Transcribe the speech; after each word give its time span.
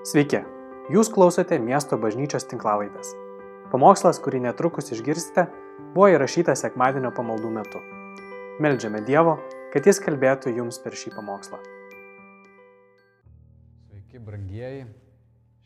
Sveiki, 0.00 0.38
jūs 0.88 1.10
klausote 1.12 1.58
miesto 1.60 1.98
bažnyčios 2.00 2.46
tinklavaitės. 2.48 3.10
Pamokslas, 3.68 4.16
kurį 4.24 4.38
netrukus 4.46 4.86
išgirsite, 4.94 5.42
buvo 5.92 6.06
įrašytas 6.08 6.62
sekmadienio 6.64 7.10
pamaldų 7.12 7.50
metu. 7.52 7.82
Meldžiame 8.64 9.02
Dievo, 9.04 9.34
kad 9.74 9.84
Jis 9.84 10.00
kalbėtų 10.00 10.54
jums 10.56 10.78
per 10.80 10.96
šį 10.96 11.12
pamokslą. 11.18 11.58
Sveiki, 13.90 14.22
brangieji. 14.24 14.86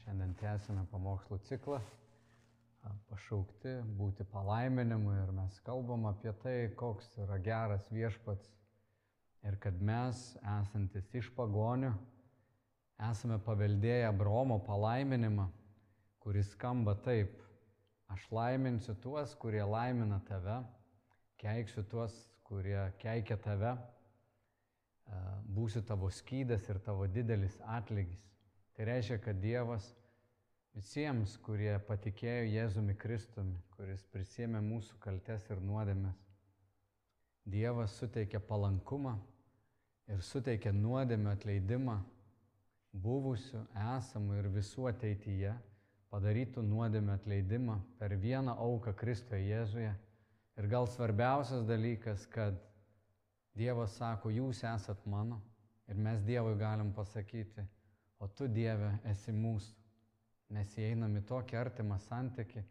Šiandien 0.02 0.32
tęsime 0.40 0.82
pamokslų 0.90 1.38
ciklą. 1.46 1.78
Pašaukti 3.12 3.76
būti 4.00 4.26
palaiminimu 4.34 5.14
ir 5.20 5.30
mes 5.36 5.62
kalbam 5.62 6.10
apie 6.10 6.34
tai, 6.42 6.56
koks 6.74 7.06
yra 7.22 7.38
geras 7.38 7.86
viešpats 7.94 8.50
ir 9.46 9.60
kad 9.62 9.78
mes, 9.78 10.26
esantis 10.58 11.06
iš 11.14 11.30
pagonių, 11.38 11.92
esame 12.98 13.38
paveldėję 13.38 14.08
Abraomo 14.08 14.58
palaiminimą, 14.60 15.48
kuris 16.20 16.52
skamba 16.54 16.94
taip. 16.94 17.40
Aš 18.08 18.26
laiminsiu 18.30 18.94
tuos, 19.00 19.34
kurie 19.40 19.64
laimina 19.64 20.20
tave, 20.28 20.60
keiksiu 21.40 21.82
tuos, 21.90 22.14
kurie 22.44 22.78
keikia 23.00 23.36
tave, 23.40 23.72
būsiu 25.56 25.82
tavo 25.88 26.10
skydas 26.12 26.68
ir 26.68 26.78
tavo 26.84 27.06
didelis 27.10 27.56
atlygis. 27.76 28.20
Tai 28.74 28.86
reiškia, 28.90 29.18
kad 29.22 29.40
Dievas 29.40 29.88
visiems, 30.74 31.36
kurie 31.38 31.74
patikėjo 31.88 32.46
Jėzumi 32.50 32.96
Kristumi, 32.98 33.58
kuris 33.76 34.04
prisėmė 34.12 34.62
mūsų 34.64 34.98
kaltes 35.02 35.46
ir 35.50 35.62
nuodėmės, 35.62 36.18
Dievas 37.44 37.94
suteikia 38.00 38.40
palankumą 38.40 39.18
ir 40.08 40.22
suteikia 40.24 40.72
nuodėmę 40.72 41.34
atleidimą 41.34 41.98
buvusių, 42.94 43.64
esamų 43.96 44.38
ir 44.38 44.50
visų 44.54 44.88
ateityje 44.90 45.54
padarytų 46.14 46.62
nuodėmę 46.62 47.16
atleidimą 47.18 47.80
per 47.98 48.14
vieną 48.22 48.54
auką 48.62 48.94
Kristoje 48.94 49.48
Jėzuje. 49.48 49.90
Ir 50.54 50.68
gal 50.70 50.86
svarbiausias 50.86 51.64
dalykas, 51.66 52.28
kad 52.30 52.60
Dievas 53.58 53.96
sako, 53.98 54.30
jūs 54.34 54.62
esat 54.66 55.02
mano 55.06 55.40
ir 55.90 55.98
mes 55.98 56.22
Dievui 56.26 56.54
galim 56.58 56.92
pasakyti, 56.94 57.64
o 58.22 58.28
tu 58.28 58.46
Dieve 58.48 58.92
esi 59.10 59.34
mūsų. 59.34 59.74
Mes 60.54 60.70
įeinam 60.78 61.16
į 61.18 61.24
tokį 61.26 61.58
artimą 61.58 61.98
santyki, 62.06 62.62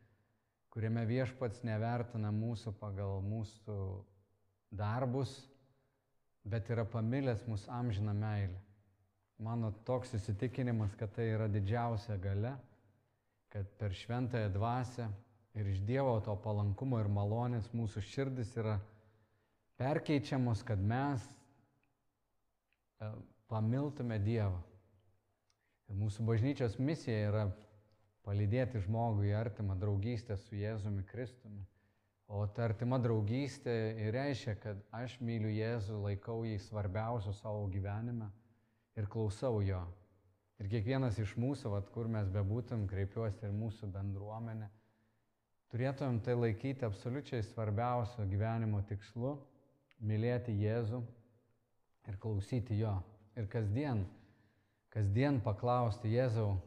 kuriame 0.72 1.03
viešpats 1.09 1.66
nevertina 1.67 2.31
mūsų 2.31 2.72
pagal 2.80 3.20
mūsų 3.28 3.78
darbus, 4.72 5.33
bet 6.48 6.72
yra 6.72 6.86
pamilęs 6.88 7.44
mūsų 7.50 7.73
amžiną 7.76 8.16
meilę. 8.16 8.62
Mano 9.42 9.72
toks 9.86 10.14
įsitikinimas, 10.14 10.94
kad 10.98 11.14
tai 11.16 11.31
yra 11.34 11.48
didžiausia 11.50 12.17
gale, 12.22 12.53
kad 13.53 13.70
per 13.80 13.94
šventąją 13.98 14.52
dvasę 14.53 15.08
ir 15.58 15.70
iš 15.70 15.81
Dievo 15.88 16.20
to 16.26 16.36
palankumo 16.42 17.00
ir 17.02 17.09
malonės 17.09 17.72
mūsų 17.73 18.02
širdis 18.06 18.54
yra 18.58 18.78
perkeičiamos, 19.81 20.61
kad 20.66 20.81
mes 20.81 21.26
e, 23.02 23.09
pamiltume 23.50 24.20
Dievą. 24.22 24.61
Ir 25.89 26.00
mūsų 26.00 26.26
bažnyčios 26.30 26.78
misija 26.80 27.30
yra 27.30 27.48
palydėti 28.23 28.81
žmogų 28.86 29.28
į 29.28 29.34
artimą 29.38 29.76
draugystę 29.81 30.38
su 30.39 30.56
Jėzumi 30.56 31.04
Kristumi. 31.09 31.66
O 32.34 32.45
ta 32.48 32.70
artima 32.70 32.98
draugystė 33.02 33.73
ir 34.00 34.14
reiškia, 34.16 34.56
kad 34.61 34.80
aš 34.95 35.17
myliu 35.22 35.52
Jėzų, 35.52 36.00
laikau 36.06 36.39
jį 36.48 36.56
svarbiausiu 36.64 37.34
savo 37.42 37.67
gyvenime 37.73 38.30
ir 38.99 39.09
klausau 39.09 39.61
jo. 39.66 39.81
Ir 40.61 40.69
kiekvienas 40.72 41.17
iš 41.19 41.33
mūsų, 41.41 41.72
vat, 41.73 41.89
kur 41.94 42.08
mes 42.11 42.30
bebūtum, 42.31 42.86
kreipiuosi 42.89 43.47
ir 43.47 43.55
mūsų 43.55 43.89
bendruomenė, 43.94 44.69
turėtumėm 45.73 46.19
tai 46.23 46.36
laikyti 46.38 46.86
absoliučiai 46.86 47.42
svarbiausiu 47.43 48.27
gyvenimo 48.30 48.83
tikslu- 48.87 49.33
mylėti 50.09 50.53
Jėzų 50.61 51.02
ir 52.08 52.20
klausyti 52.21 52.77
jo. 52.77 52.93
Ir 53.36 53.48
kasdien, 53.48 54.05
kasdien 54.93 55.42
paklausti 55.42 56.14
Jėzau, 56.14 56.59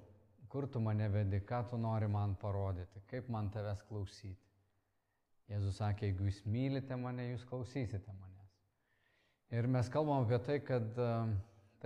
kur 0.48 0.66
tu 0.66 0.80
mane 0.80 1.08
vedi, 1.08 1.40
ką 1.40 1.68
tu 1.70 1.78
nori 1.78 2.08
man 2.08 2.34
parodyti, 2.34 3.00
kaip 3.06 3.28
man 3.28 3.50
tavęs 3.50 3.82
klausyti. 3.86 4.42
Jėzus 5.46 5.78
sakė, 5.78 6.08
jeigu 6.08 6.26
jūs 6.26 6.40
mylite 6.44 6.96
mane, 6.98 7.30
jūs 7.30 7.44
klausysite 7.46 8.10
manęs. 8.10 8.54
Ir 9.54 9.68
mes 9.70 9.88
kalbam 9.88 10.24
apie 10.24 10.38
tai, 10.42 10.58
kad 10.58 10.98
uh, 10.98 11.28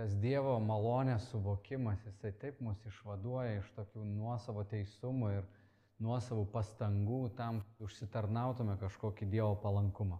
tas 0.01 0.15
Dievo 0.17 0.55
malonės 0.57 1.27
suvokimas, 1.29 1.99
jisai 2.07 2.31
taip 2.41 2.57
mus 2.65 2.79
išvaduoja 2.89 3.59
iš 3.59 3.67
tokių 3.75 4.01
nuosavo 4.15 4.63
teisumų 4.65 5.29
ir 5.35 5.45
nuosavų 6.01 6.47
pastangų 6.49 7.19
tam, 7.37 7.59
kad 7.61 7.85
užsitarnautume 7.85 8.79
kažkokį 8.81 9.29
Dievo 9.29 9.53
palankumą. 9.61 10.17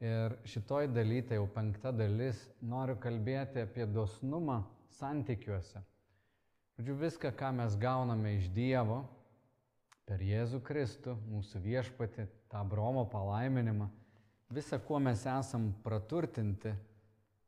Ir 0.00 0.38
šitoj 0.48 0.88
daly, 0.94 1.20
tai 1.20 1.36
jau 1.36 1.44
penkta 1.52 1.92
dalis, 1.92 2.40
noriu 2.64 2.96
kalbėti 2.96 3.66
apie 3.66 3.84
dosnumą 3.84 4.62
santykiuose. 4.96 5.84
Žodžiu, 6.78 6.96
viską, 7.04 7.36
ką 7.36 7.52
mes 7.60 7.76
gauname 7.76 8.38
iš 8.38 8.48
Dievo 8.56 9.02
per 10.08 10.24
Jėzų 10.24 10.64
Kristų, 10.64 11.18
mūsų 11.28 11.60
viešpatį, 11.68 12.30
tą 12.48 12.64
bromo 12.64 13.04
palaiminimą, 13.12 13.92
visą, 14.48 14.80
kuo 14.80 15.04
mes 15.04 15.28
esam 15.28 15.74
praturtinti, 15.84 16.72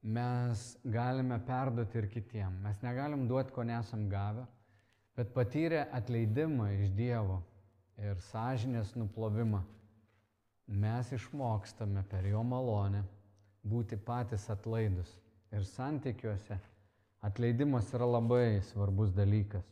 mes 0.02 0.64
galime 0.84 1.38
perduoti 1.46 1.98
ir 1.98 2.08
kitiem. 2.10 2.58
Mes 2.62 2.82
negalim 2.82 3.28
duoti, 3.28 3.52
ko 3.54 3.62
nesam 3.62 4.08
gavę, 4.10 4.46
bet 5.16 5.32
patyrę 5.34 5.86
atleidimą 5.94 6.68
iš 6.82 6.90
Dievo 6.98 7.42
ir 8.02 8.18
sąžinės 8.32 8.96
nuplovimą, 8.98 9.62
mes 10.66 11.12
išmokstame 11.12 12.02
per 12.10 12.26
jo 12.26 12.42
malonę 12.42 13.04
būti 13.62 13.96
patys 13.96 14.48
atlaidus. 14.50 15.10
Ir 15.52 15.64
santykiuose 15.68 16.56
atleidimas 17.22 17.92
yra 17.94 18.08
labai 18.08 18.62
svarbus 18.72 19.12
dalykas. 19.14 19.66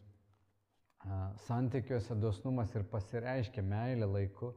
Santykiuose 1.46 2.14
dosnumas 2.20 2.74
ir 2.76 2.84
pasireiškia 2.84 3.62
meilė 3.64 4.06
laiku, 4.06 4.52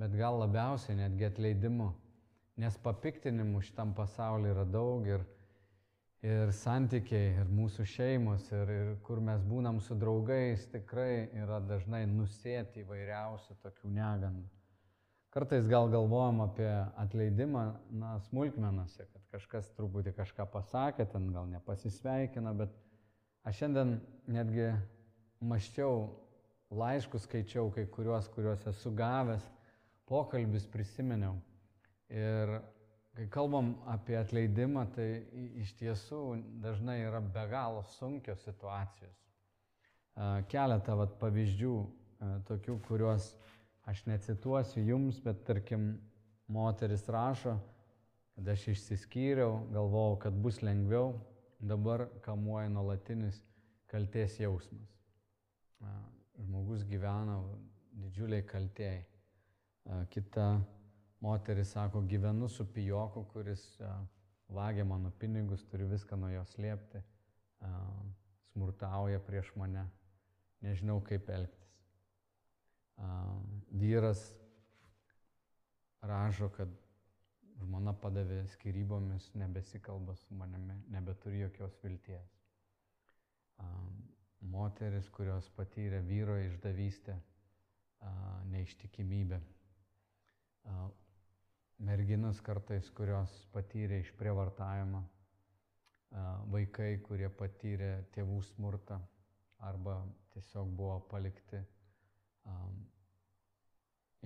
bet 0.00 0.14
gal 0.16 0.40
labiausiai 0.40 0.96
netgi 0.96 1.28
atleidimu. 1.28 1.90
Nes 2.60 2.74
papiktinimų 2.84 3.62
šitam 3.64 3.94
pasauliu 3.96 4.50
yra 4.52 4.64
daug 4.68 5.06
ir, 5.08 5.22
ir 6.20 6.50
santykiai, 6.52 7.30
ir 7.40 7.48
mūsų 7.48 7.86
šeimos, 7.88 8.50
ir, 8.52 8.72
ir 8.72 8.90
kur 9.06 9.22
mes 9.24 9.40
būnam 9.48 9.78
su 9.80 9.96
draugais, 9.96 10.66
tikrai 10.74 11.30
yra 11.32 11.62
dažnai 11.64 12.04
nusėti 12.10 12.84
įvairiausių 12.84 13.56
tokių 13.62 13.92
negandų. 13.96 14.50
Kartais 15.32 15.64
gal 15.64 15.88
galvojam 15.88 16.42
apie 16.44 16.68
atleidimą, 17.00 17.62
na, 17.96 18.10
smulkmenose, 18.26 19.06
kad 19.14 19.22
kažkas 19.32 19.70
truputį 19.78 20.12
kažką 20.18 20.44
pasakė, 20.52 21.06
ten 21.08 21.30
gal 21.32 21.46
nepasisveikina, 21.48 22.52
bet 22.58 22.74
aš 23.48 23.62
šiandien 23.62 23.94
netgi 24.28 24.66
maščiau, 25.40 26.02
laiškus 26.68 27.24
skaičiau 27.24 27.72
kai 27.72 27.86
kuriuos, 27.96 28.28
kuriuos 28.36 28.68
esu 28.68 28.92
gavęs, 29.00 29.48
pokalbis 30.04 30.68
prisiminiau. 30.68 31.40
Ir 32.12 32.52
kai 33.16 33.26
kalbam 33.32 33.74
apie 33.88 34.16
atleidimą, 34.20 34.84
tai 34.92 35.08
iš 35.62 35.72
tiesų 35.80 36.20
dažnai 36.64 37.00
yra 37.06 37.20
be 37.24 37.44
galo 37.48 37.82
sunkios 37.96 38.44
situacijos. 38.44 39.18
Keletą 40.52 40.96
vat, 41.00 41.16
pavyzdžių, 41.20 41.74
tokių, 42.48 42.78
kuriuos 42.86 43.32
aš 43.88 44.04
necituosiu 44.06 44.84
jums, 44.84 45.20
bet 45.24 45.40
tarkim, 45.48 45.94
moteris 46.52 47.06
rašo, 47.08 47.56
kad 48.36 48.48
aš 48.54 48.66
išsiskyriau, 48.74 49.62
galvojau, 49.72 50.18
kad 50.26 50.36
bus 50.44 50.60
lengviau, 50.64 51.14
dabar 51.60 52.06
kamuoja 52.24 52.68
nuolatinis 52.72 53.40
kalties 53.88 54.38
jausmas. 54.40 54.92
Žmogus 56.42 56.84
gyvena 56.88 57.38
didžiuliai 58.04 58.44
kaltėjai. 58.48 59.02
Kita 60.12 60.46
Moteris 61.22 61.70
sako, 61.70 62.00
gyvenu 62.10 62.48
su 62.48 62.66
pijoku, 62.74 63.24
kuris 63.30 63.62
vagia 64.48 64.84
mano 64.84 65.10
pinigus, 65.18 65.62
turiu 65.70 65.86
viską 65.86 66.16
nuo 66.18 66.32
jo 66.32 66.42
slėpti, 66.50 67.02
smurtauja 68.50 69.20
prieš 69.22 69.52
mane, 69.56 69.84
nežinau 70.66 70.98
kaip 71.06 71.30
elgtis. 71.30 71.70
Vyras 73.70 74.24
rašo, 76.02 76.50
kad 76.58 76.74
žmona 77.62 77.94
padavė 78.02 78.42
skirybomis, 78.56 79.30
nebesikalba 79.38 80.18
su 80.18 80.34
manimi, 80.34 80.74
nebeturi 80.90 81.44
jokios 81.44 81.78
vilties. 81.84 82.34
Moteris, 84.42 85.06
kurios 85.14 85.46
patyrė 85.54 86.02
vyro 86.02 86.34
išdavystę, 86.42 87.14
neištikimybę 88.50 89.38
merginos 91.82 92.40
kartais, 92.44 92.88
kurios 92.94 93.32
patyrė 93.54 94.00
išprievartavimą, 94.04 95.02
vaikai, 96.52 96.96
kurie 97.06 97.28
patyrė 97.32 97.92
tėvų 98.14 98.40
smurtą 98.52 99.00
arba 99.62 100.00
tiesiog 100.34 100.72
buvo 100.76 100.98
palikti. 101.10 101.60
Um, 102.48 102.82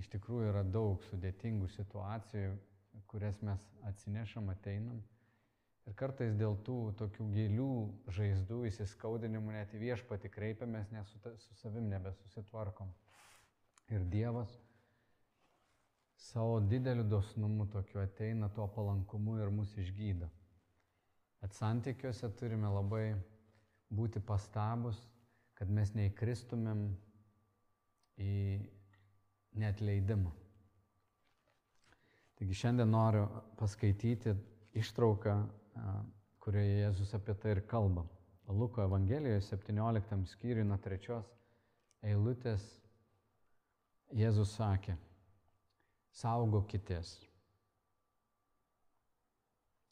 iš 0.01 0.09
tikrųjų 0.13 0.51
yra 0.51 0.63
daug 0.65 1.05
sudėtingų 1.11 1.69
situacijų, 1.75 2.57
kurias 3.11 3.39
mes 3.45 3.63
atsinešam, 3.89 4.51
ateinam. 4.53 5.03
Ir 5.87 5.95
kartais 5.95 6.35
dėl 6.35 6.57
tų 6.67 6.77
tokių 6.99 7.29
gilių 7.35 7.73
žaizdų 8.17 8.65
įsiskaudinimų 8.71 9.55
net 9.55 9.75
į 9.77 9.83
viešpatį 9.85 10.33
kreipiamės, 10.35 10.89
nes 10.91 11.13
su, 11.13 11.21
ta, 11.23 11.31
su 11.39 11.55
savim 11.61 11.87
nebesusitvarkom. 11.93 12.91
Ir 13.95 14.03
Dievas 14.11 14.51
savo 16.17 16.61
dideliu 16.61 17.05
dosnumu 17.05 17.67
tokiu 17.67 18.01
ateina 18.01 18.49
tuo 18.49 18.67
palankumu 18.69 19.37
ir 19.39 19.51
mus 19.51 19.77
išgydo. 19.79 20.29
Bet 21.41 21.55
santykiuose 21.55 22.31
turime 22.39 22.69
labai 22.73 23.15
būti 23.93 24.21
pastabus, 24.21 24.99
kad 25.55 25.71
mes 25.71 25.93
neįkristumėm 25.95 26.89
į 28.21 28.33
neatleidimą. 29.61 30.33
Taigi 32.37 32.59
šiandien 32.61 32.91
noriu 32.93 33.25
paskaityti 33.57 34.35
ištrauką, 34.77 35.37
kurioje 36.45 36.83
Jėzus 36.83 37.15
apie 37.17 37.35
tai 37.41 37.57
ir 37.57 37.63
kalba. 37.69 38.05
Luko 38.49 38.83
Evangelijoje 38.85 39.41
17 39.43 40.27
skyriui 40.31 40.67
nuo 40.69 40.77
trečios 40.79 41.27
eilutės 42.07 42.63
Jėzus 44.15 44.53
sakė, 44.55 44.95
saugokitės. 46.17 47.17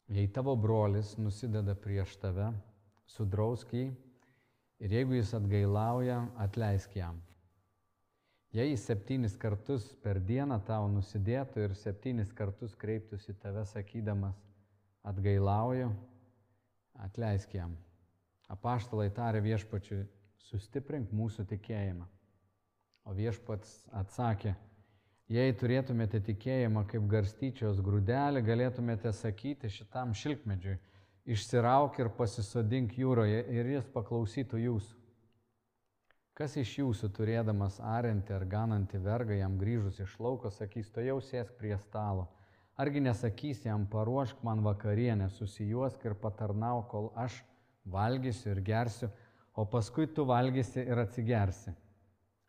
Jei 0.09 0.27
tavo 0.29 0.53
brolis 0.57 1.15
nusideda 1.17 1.73
prieš 1.77 2.15
tave, 2.21 2.51
sudrausk 3.09 3.71
jį 3.73 3.87
ir 4.85 4.97
jeigu 4.99 5.17
jis 5.17 5.33
atgailauja, 5.37 6.19
atleisk 6.41 6.97
jam. 6.97 7.21
Jei 8.55 8.69
jis 8.69 8.85
septynis 8.87 9.33
kartus 9.35 9.87
per 10.03 10.21
dieną 10.23 10.61
tau 10.67 10.85
nusidėtų 10.87 11.65
ir 11.65 11.73
septynis 11.75 12.29
kartus 12.31 12.75
kreiptųsi 12.79 13.33
tave 13.41 13.65
sakydamas, 13.67 14.37
atgailauju, 15.03 15.89
atleisk 17.03 17.57
jam. 17.57 17.73
Apaštalai 18.47 19.09
tarė 19.11 19.41
viešpačiui, 19.43 20.05
sustiprink 20.45 21.11
mūsų 21.11 21.47
tikėjimą. 21.49 22.05
O 23.05 23.13
viešpats 23.17 23.73
atsakė, 23.93 24.55
Jei 25.25 25.53
turėtumėte 25.57 26.19
tikėjimą 26.21 26.83
kaip 26.85 27.05
garstyčios 27.09 27.79
grūdelį, 27.81 28.43
galėtumėte 28.45 29.09
sakyti 29.09 29.71
šitam 29.73 30.11
šilkmedžiui, 30.13 30.75
išsirauk 31.25 31.97
ir 31.97 32.11
pasisodink 32.13 32.93
jūroje 32.99 33.39
ir 33.57 33.71
jis 33.71 33.87
paklausytų 33.95 34.59
jūsų. 34.61 34.99
Kas 36.37 36.53
iš 36.61 36.75
jūsų 36.77 37.09
turėdamas 37.15 37.79
arinti 37.79 38.35
ar 38.35 38.45
ganantį 38.45 38.99
vergą 39.01 39.37
jam 39.39 39.55
grįžus 39.57 39.97
iš 40.03 40.13
lauko 40.19 40.51
sakys, 40.53 40.91
to 40.93 41.01
jau 41.01 41.17
sėsk 41.23 41.55
prie 41.57 41.73
stalo. 41.87 42.27
Argi 42.77 43.01
nesakys 43.01 43.63
jam, 43.65 43.87
paruošk 43.87 44.43
man 44.43 44.61
vakarienę, 44.61 45.31
susijuosk 45.31 46.05
ir 46.05 46.13
patarnau, 46.21 46.83
kol 46.91 47.09
aš 47.15 47.39
valgysiu 47.87 48.51
ir 48.51 48.61
gersiu, 48.61 49.09
o 49.55 49.65
paskui 49.65 50.05
tu 50.05 50.27
valgysi 50.27 50.83
ir 50.83 51.01
atsigersi. 51.01 51.73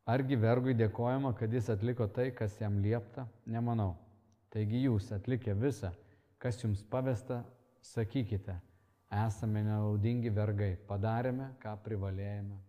Argi 0.06 0.36
vergui 0.38 0.76
dėkojama, 0.78 1.32
kad 1.34 1.50
jis 1.50 1.66
atliko 1.72 2.06
tai, 2.06 2.28
kas 2.30 2.54
jam 2.60 2.78
liepta? 2.78 3.24
Nemanau. 3.50 3.96
Taigi 4.54 4.84
jūs 4.84 5.08
atlikę 5.16 5.56
visą, 5.58 5.90
kas 6.38 6.60
jums 6.62 6.84
pavesta, 6.86 7.40
sakykite, 7.82 8.54
esame 9.24 9.64
nenaudingi 9.66 10.30
vergai, 10.30 10.76
padarėme, 10.86 11.50
ką 11.58 11.74
privalėjome 11.82 12.60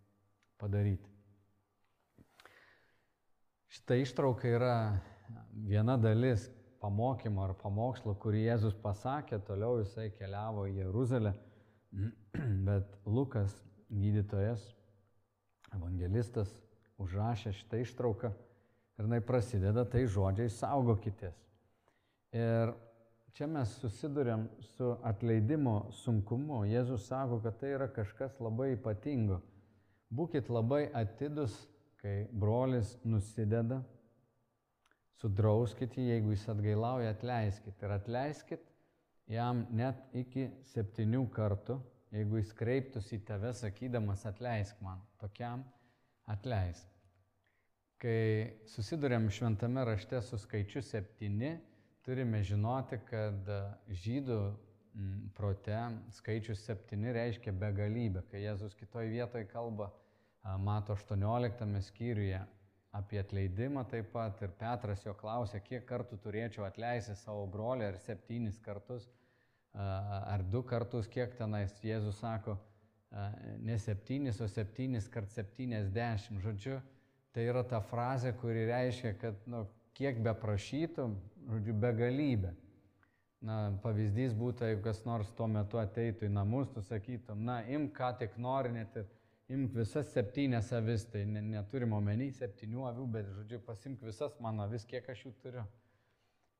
padaryti. 0.57 1.13
Šitą 3.69 3.99
ištrauką 4.01 4.49
yra 4.57 4.73
viena 5.69 5.93
dalis 6.01 6.47
pamokymo 6.81 7.45
ar 7.45 7.53
pamokslo, 7.61 8.15
kurį 8.17 8.47
Jėzus 8.47 8.77
pasakė, 8.81 9.37
toliau 9.45 9.77
jisai 9.83 10.09
keliavo 10.17 10.65
į 10.71 10.79
Jeruzalę, 10.81 11.35
bet 12.67 12.97
Lukas, 13.05 13.53
gydytojas, 13.93 14.71
evangelistas, 15.77 16.49
užrašė 17.01 17.53
šitą 17.55 17.81
ištrauką 17.83 18.31
ir 18.97 19.05
jinai 19.05 19.21
prasideda 19.21 19.85
tai 19.85 20.05
žodžiai 20.09 20.49
saugokitės. 20.53 21.38
Ir 22.35 22.73
čia 23.38 23.47
mes 23.49 23.71
susidurėm 23.81 24.47
su 24.73 24.94
atleidimo 25.05 25.77
sunkumu. 26.01 26.63
Jėzus 26.67 27.05
sako, 27.09 27.39
kad 27.44 27.59
tai 27.61 27.75
yra 27.75 27.88
kažkas 27.94 28.39
labai 28.41 28.73
ypatingo. 28.75 29.41
Būkit 30.13 30.49
labai 30.49 30.88
atidus, 30.95 31.53
kai 32.01 32.27
brolis 32.31 32.95
nusideda, 33.03 33.81
sudrauskit 35.21 35.97
jį, 35.97 36.07
jeigu 36.13 36.33
jis 36.33 36.47
atgailauja, 36.53 37.13
atleiskit. 37.13 37.77
Ir 37.83 37.94
atleiskit 37.95 38.67
jam 39.29 39.65
net 39.75 39.99
iki 40.15 40.47
septynių 40.71 41.25
kartų, 41.33 41.79
jeigu 42.15 42.39
jis 42.39 42.53
kreiptųsi 42.57 43.17
į 43.17 43.25
tave 43.27 43.51
sakydamas 43.57 44.23
atleisk 44.29 44.79
man. 44.85 45.01
Tokiam 45.21 45.65
atleisk. 46.29 46.85
Kai 47.97 48.59
susidurėm 48.69 49.29
šventame 49.33 49.83
rašte 49.88 50.19
su 50.21 50.38
skaičiu 50.38 50.83
septyni, 50.85 51.56
turime 52.06 52.44
žinoti, 52.45 53.00
kad 53.09 53.50
žydų 53.89 54.41
prote 55.38 55.79
skaičius 56.18 56.62
septyni 56.65 57.13
reiškia 57.13 57.53
begalybę. 57.57 58.24
Kai 58.29 58.44
Jėzus 58.44 58.77
kitoje 58.77 59.09
vietoje 59.12 59.47
kalba, 59.50 59.89
mato 60.62 60.94
18 60.94 61.81
skyriuje 61.89 62.44
apie 62.97 63.19
atleidimą 63.21 63.83
taip 63.91 64.09
pat 64.13 64.39
ir 64.41 64.53
Petras 64.57 65.03
jo 65.06 65.13
klausė, 65.18 65.59
kiek 65.62 65.85
kartų 65.89 66.18
turėčiau 66.23 66.65
atleisti 66.65 67.18
savo 67.19 67.45
brolį, 67.51 67.91
ar 67.91 68.00
septynis 68.01 68.57
kartus, 68.63 69.09
ar 69.73 70.45
du 70.53 70.63
kartus, 70.65 71.09
kiek 71.12 71.35
tenais 71.38 71.75
Jėzus 71.83 72.21
sako, 72.23 72.57
ne 73.63 73.77
septynis, 73.80 74.42
o 74.42 74.48
septynis 74.51 75.07
kart 75.12 75.31
septyniasdešimt. 75.31 76.42
Žodžiu, 76.44 76.80
tai 77.36 77.48
yra 77.48 77.63
ta 77.63 77.80
frazė, 77.83 78.33
kuri 78.38 78.68
reiškia, 78.69 79.13
kad 79.21 79.44
nu, 79.50 79.65
kiek 79.98 80.19
be 80.24 80.33
prašytum, 80.38 81.18
žodžiu, 81.48 81.75
begalybė. 81.81 82.54
Na, 83.48 83.57
pavyzdys 83.83 84.33
būtų, 84.33 84.71
jeigu 84.71 84.81
kas 84.88 85.04
nors 85.06 85.30
tuo 85.38 85.45
metu 85.51 85.77
ateitų 85.77 86.25
į 86.25 86.33
namus, 86.33 86.71
tu 86.74 86.81
sakytum, 86.81 87.44
na, 87.45 87.59
imk 87.69 87.94
ką 87.98 88.12
tik 88.24 88.38
nori, 88.42 88.71
net 88.74 88.95
ir 88.98 89.06
imk 89.54 89.75
visas 89.77 90.09
septynias 90.11 90.71
avis, 90.73 91.06
tai 91.11 91.21
ne, 91.30 91.44
neturim 91.54 91.94
omeny 91.94 92.31
septynių 92.33 92.87
avių, 92.90 93.06
bet, 93.14 93.30
žodžiu, 93.35 93.61
pasimk 93.66 94.02
visas 94.04 94.33
mano 94.44 94.66
avis, 94.66 94.87
kiek 94.90 95.06
aš 95.14 95.28
jų 95.28 95.35
turiu. 95.44 95.68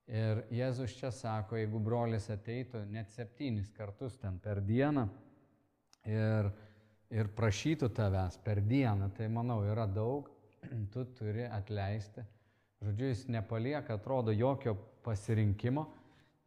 Ir 0.08 0.46
Jėzus 0.54 0.94
čia 0.96 1.10
sako, 1.12 1.58
jeigu 1.60 1.82
brolis 1.84 2.30
ateitų 2.32 2.86
net 2.94 3.10
septynis 3.12 3.74
kartus 3.76 4.16
ten 4.22 4.38
per 4.40 4.62
dieną, 4.64 5.10
ir, 6.08 6.50
ir 7.14 7.30
prašytų 7.38 7.92
tavęs 7.96 8.40
per 8.46 8.62
dieną, 8.64 9.12
tai 9.18 9.30
manau 9.32 9.62
yra 9.68 9.88
daug, 9.88 10.30
tu 10.94 11.06
turi 11.18 11.46
atleisti. 11.48 12.26
Žodžiu, 12.84 13.08
jis 13.10 13.24
nepalieka, 13.34 13.98
atrodo, 13.98 14.34
jokio 14.36 14.76
pasirinkimo. 15.06 15.88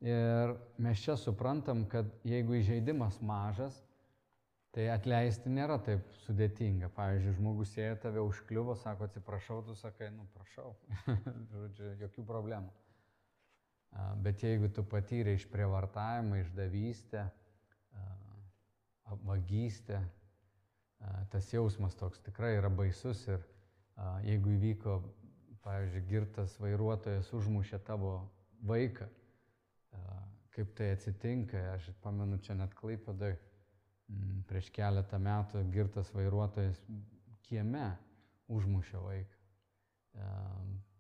Ir 0.00 0.54
mes 0.80 1.00
čia 1.02 1.16
suprantam, 1.20 1.84
kad 1.90 2.08
jeigu 2.24 2.54
įžeidimas 2.56 3.18
mažas, 3.20 3.74
tai 4.72 4.86
atleisti 4.92 5.50
nėra 5.52 5.80
taip 5.82 6.06
sudėtinga. 6.22 6.88
Pavyzdžiui, 6.96 7.34
žmogus 7.36 7.74
ėjo 7.76 7.98
tave 8.04 8.22
užkliuvo, 8.22 8.76
sako 8.78 9.08
atsiprašau, 9.08 9.58
tu 9.66 9.74
sakai, 9.76 10.12
nu 10.14 10.28
prašau. 10.36 10.72
Žodžiu, 11.52 11.90
jokių 12.04 12.24
problemų. 12.30 12.70
Bet 14.22 14.44
jeigu 14.46 14.70
tu 14.70 14.84
patyrė 14.86 15.34
išprievartavimą, 15.34 16.44
išdavystę, 16.44 17.26
vagystę, 19.24 20.00
tas 21.32 21.52
jausmas 21.52 21.96
toks 21.96 22.20
tikrai 22.24 22.56
yra 22.58 22.70
baisus 22.70 23.22
ir 23.28 23.42
jeigu 24.26 24.54
įvyko, 24.56 24.98
pavyzdžiui, 25.64 26.06
girtas 26.08 26.56
vairuotojas 26.60 27.30
užmušė 27.36 27.80
tavo 27.84 28.14
vaiką, 28.68 29.08
kaip 30.54 30.74
tai 30.76 30.92
atsitinka, 30.96 31.60
aš 31.74 31.90
pamenu 32.04 32.38
čia 32.44 32.56
net 32.58 32.74
klaipėdai, 32.78 33.34
prieš 34.50 34.70
keletą 34.74 35.20
metų 35.22 35.64
girtas 35.74 36.10
vairuotojas 36.16 36.80
kieme 37.46 37.90
užmušė 38.50 39.02
vaiką. 39.04 39.36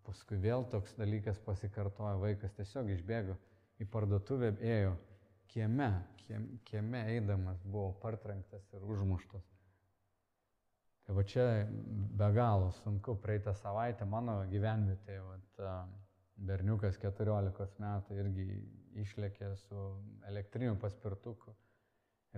Paskui 0.06 0.38
vėl 0.42 0.64
toks 0.70 0.94
dalykas 0.98 1.38
pasikartojo, 1.44 2.18
vaikas 2.22 2.54
tiesiog 2.56 2.90
išbėgo 2.94 3.36
į 3.80 3.86
parduotuvę, 3.90 4.54
ėjo 4.62 4.94
kieme, 5.50 5.90
kieme 6.68 7.04
eidamas 7.14 7.62
buvo 7.64 7.92
partrenktas 8.02 8.66
ir 8.74 8.84
užmuštas. 8.94 9.46
Tai 11.06 11.16
va 11.16 11.24
čia 11.26 11.46
be 12.18 12.28
galo 12.34 12.70
sunku. 12.82 13.16
Praeitą 13.22 13.54
savaitę 13.58 14.06
mano 14.06 14.36
gyvenvietėje 14.52 15.24
vat, 15.26 15.64
berniukas 16.50 16.98
14 17.02 17.82
metų 17.82 18.20
irgi 18.22 18.46
išlėkė 19.02 19.50
su 19.64 19.80
elektriniu 20.28 20.76
paspirtuku 20.80 21.52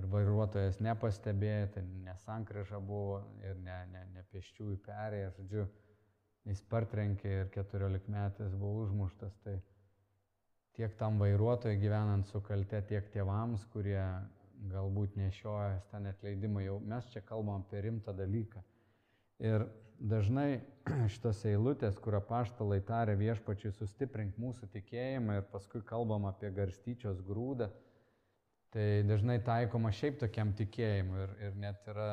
ir 0.00 0.08
vairuotojas 0.14 0.80
nepastebėjo, 0.80 1.68
tai 1.74 1.82
nesankryža 2.06 2.80
buvo 2.80 3.20
ir 3.44 3.58
ne, 3.60 3.76
ne, 3.92 4.06
ne 4.14 4.24
pėsčiųjų 4.32 4.78
perėję, 4.86 5.30
žodžiu, 5.36 5.66
jis 6.48 6.62
partrenkė 6.72 7.34
ir 7.42 7.52
14 7.54 8.08
metais 8.12 8.56
buvo 8.56 8.86
užmuštas. 8.86 9.36
Tai 9.44 9.58
tiek 10.76 10.94
tam 10.98 11.18
vairuotojui 11.20 11.80
gyvenant 11.80 12.26
su 12.28 12.40
kalte, 12.44 12.80
tiek 12.88 13.08
tėvams, 13.12 13.66
kurie 13.72 14.00
galbūt 14.70 15.16
nešioja 15.18 15.80
ten 15.90 16.06
atleidimą, 16.12 16.62
jau 16.64 16.78
mes 16.86 17.08
čia 17.12 17.22
kalbam 17.26 17.64
apie 17.64 17.82
rimtą 17.86 18.14
dalyką. 18.16 18.62
Ir 19.42 19.66
dažnai 19.98 20.62
šitos 21.14 21.44
eilutės, 21.50 21.98
kur 22.02 22.16
apaštalai 22.18 22.80
tarė 22.86 23.16
viešpačiui 23.20 23.72
sustiprink 23.76 24.38
mūsų 24.40 24.70
tikėjimą 24.74 25.40
ir 25.40 25.48
paskui 25.52 25.82
kalbam 25.86 26.28
apie 26.30 26.52
garstyčios 26.54 27.22
grūdą, 27.26 27.68
tai 28.72 28.86
dažnai 29.04 29.36
taikoma 29.44 29.92
šiaip 29.92 30.18
tokiam 30.22 30.54
tikėjimui 30.56 31.20
ir, 31.26 31.32
ir 31.48 31.56
net 31.60 31.88
yra 31.92 32.08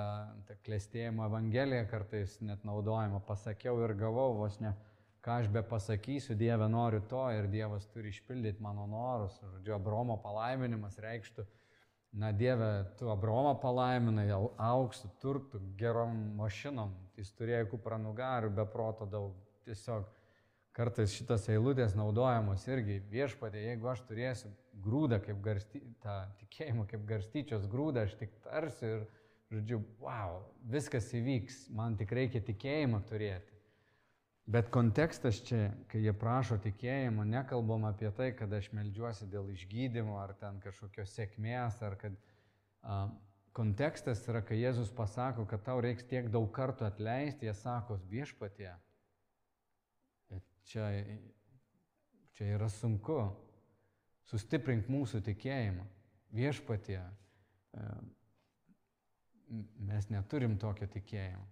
ta 0.47 0.57
klėstėjimo 0.65 1.29
evangelija 1.29 1.85
kartais 1.87 2.35
net 2.43 2.65
naudojama, 2.67 3.21
pasakiau 3.27 3.79
ir 3.85 3.95
gavau 3.99 4.33
vos 4.41 4.59
ne, 4.59 4.73
ką 5.25 5.39
aš 5.41 5.49
be 5.53 5.63
pasakysiu, 5.65 6.35
Dieve 6.39 6.67
noriu 6.71 7.01
to 7.11 7.23
ir 7.35 7.49
Dievas 7.51 7.87
turi 7.93 8.13
išpildyti 8.13 8.63
mano 8.63 8.87
norus. 8.87 9.39
Žodžiu, 9.43 9.75
Abromo 9.75 10.19
palaiminimas 10.23 10.99
reikštų, 11.03 11.45
na 12.19 12.31
Dieve, 12.33 12.69
tu 12.97 13.09
Abromą 13.13 13.53
palaiminai 13.61 14.29
auksų, 14.33 15.11
turtų, 15.21 15.61
gerom 15.77 16.15
mašinom, 16.39 16.95
jis 17.19 17.33
turėjo 17.37 17.67
kupranugarių, 17.75 18.49
be 18.55 18.65
proto 18.65 19.05
daug, 19.09 19.35
tiesiog 19.67 20.07
Kartais 20.79 21.11
šitas 21.11 21.47
eilutės 21.51 21.95
naudojamos 21.97 22.61
irgi 22.69 23.01
viešpatė, 23.11 23.65
jeigu 23.65 23.89
aš 23.91 24.03
turėsiu 24.07 24.51
grūdą 24.79 25.17
kaip 25.25 25.41
garsty, 25.43 25.81
tą 25.99 26.13
tikėjimą 26.39 26.85
kaip 26.87 27.01
garstyčios 27.09 27.65
grūdą, 27.67 28.05
aš 28.07 28.13
tik 28.21 28.37
tarsiu 28.45 28.91
ir, 28.93 29.01
žodžiu, 29.51 29.81
wow, 29.99 30.37
viskas 30.71 31.09
įvyks, 31.17 31.65
man 31.75 31.97
tik 31.99 32.13
reikia 32.15 32.39
tikėjimą 32.47 33.01
turėti. 33.09 33.58
Bet 34.49 34.71
kontekstas 34.73 35.43
čia, 35.45 35.69
kai 35.91 36.01
jie 36.01 36.13
prašo 36.17 36.57
tikėjimo, 36.63 37.21
nekalbam 37.29 37.85
apie 37.85 38.09
tai, 38.17 38.31
kad 38.33 38.53
aš 38.57 38.71
melžiuosi 38.73 39.29
dėl 39.29 39.51
išgydymo 39.53 40.17
ar 40.17 40.33
ten 40.39 40.57
kažkokios 40.63 41.13
sėkmės, 41.13 41.77
ar 41.85 41.99
kad 42.01 42.15
a, 42.81 43.03
kontekstas 43.53 44.23
yra, 44.25 44.41
kai 44.41 44.57
Jėzus 44.57 44.89
pasako, 44.95 45.45
kad 45.49 45.61
tau 45.67 45.77
reiks 45.85 46.07
tiek 46.09 46.31
daug 46.33 46.49
kartų 46.55 46.87
atleisti, 46.89 47.45
jie 47.45 47.53
sako 47.61 47.99
viešpatie 48.09 48.71
čia, 50.69 51.05
čia 52.33 52.53
yra 52.55 52.69
sunku. 52.69 53.19
Sustiprink 54.29 54.89
mūsų 54.91 55.23
tikėjimą. 55.25 55.85
Viešpatie, 56.37 56.99
e, 57.01 57.85
mes 59.89 60.09
neturim 60.13 60.59
tokio 60.61 60.85
tikėjimo. 60.93 61.47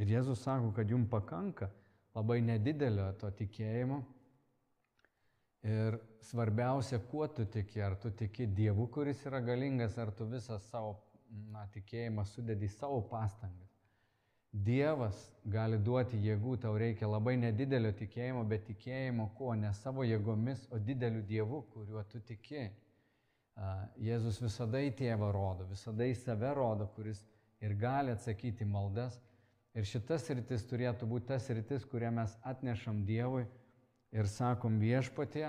Ir 0.00 0.14
Jėzus 0.14 0.40
sako, 0.40 0.70
kad 0.72 0.88
jums 0.88 1.10
pakanka 1.12 1.68
labai 2.16 2.40
nedidelio 2.44 3.10
to 3.20 3.30
tikėjimo. 3.38 4.02
Ir 5.62 5.96
svarbiausia, 6.26 6.98
kuo 7.10 7.28
tu 7.30 7.46
tiki, 7.46 7.80
ar 7.82 7.94
tu 8.02 8.10
tiki 8.10 8.48
Dievu, 8.50 8.88
kuris 8.90 9.20
yra 9.28 9.38
galingas, 9.44 9.98
ar 9.98 10.10
tu 10.10 10.26
visą 10.26 10.58
savo 10.70 10.96
na, 11.52 11.68
tikėjimą 11.72 12.24
sudedi 12.26 12.68
savo 12.68 12.98
pastangas. 13.10 13.70
Dievas 14.52 15.16
gali 15.48 15.78
duoti 15.80 16.18
jėgų, 16.20 16.58
tau 16.60 16.74
reikia 16.76 17.08
labai 17.08 17.38
nedidelio 17.40 17.92
tikėjimo, 17.96 18.42
bet 18.48 18.66
tikėjimo 18.66 19.30
kuo? 19.38 19.54
Ne 19.56 19.70
savo 19.78 20.04
jėgomis, 20.04 20.66
o 20.74 20.80
dideliu 20.82 21.22
Dievu, 21.24 21.62
kuriuo 21.72 22.02
tu 22.10 22.20
tiki. 22.20 22.66
Jėzus 24.02 24.42
visada 24.42 24.82
į 24.82 24.90
tėvą 24.98 25.30
rodo, 25.32 25.64
visada 25.70 26.04
į 26.04 26.18
save 26.20 26.52
rodo, 26.56 26.90
kuris 26.96 27.22
ir 27.64 27.72
gali 27.80 28.12
atsakyti 28.12 28.66
maldas. 28.68 29.16
Ir 29.72 29.88
šitas 29.88 30.26
rytis 30.28 30.66
turėtų 30.68 31.08
būti 31.08 31.30
tas 31.30 31.48
rytis, 31.48 31.84
kurią 31.88 32.10
mes 32.12 32.34
atnešam 32.44 33.02
Dievui 33.08 33.46
ir 34.12 34.28
sakom 34.28 34.76
viešpatie, 34.82 35.46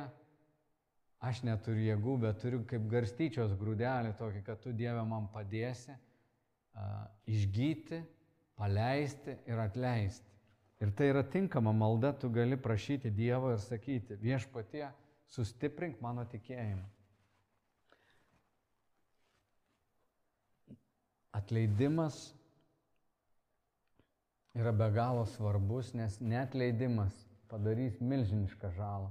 aš 1.24 1.42
neturiu 1.44 1.90
jėgų, 1.90 2.16
bet 2.24 2.40
turiu 2.40 2.62
kaip 2.68 2.86
garstyčios 2.92 3.56
grūdelį 3.60 4.14
tokį, 4.20 4.44
kad 4.48 4.62
tu 4.64 4.72
Dieve 4.76 5.04
man 5.08 5.28
padėsi 5.32 5.92
uh, 5.96 7.04
išgyti 7.28 8.00
paleisti 8.60 9.36
ir 9.50 9.60
atleisti. 9.60 10.32
Ir 10.84 10.92
tai 10.96 11.10
yra 11.12 11.24
tinkama 11.24 11.72
malda, 11.76 12.12
tu 12.16 12.30
gali 12.32 12.58
prašyti 12.60 13.12
Dievo 13.12 13.54
ir 13.54 13.60
sakyti, 13.64 14.18
viešpatie, 14.20 14.86
sustiprink 15.32 16.02
mano 16.04 16.26
tikėjimą. 16.32 16.88
Atleidimas 21.40 22.34
yra 24.54 24.72
be 24.72 24.90
galo 24.92 25.26
svarbus, 25.26 25.94
nes 25.98 26.20
netleidimas 26.22 27.14
padarys 27.50 27.98
milžinišką 28.02 28.70
žalą. 28.78 29.10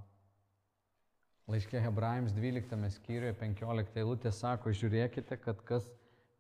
Laiškė 1.51 1.83
Hebrajams 1.83 2.35
12 2.37 2.91
skyriuje 2.95 3.35
15 3.41 3.99
eilutė 3.99 4.31
sako, 4.33 4.71
žiūrėkite, 4.71 5.37
kad 5.43 5.59
kas 5.67 5.89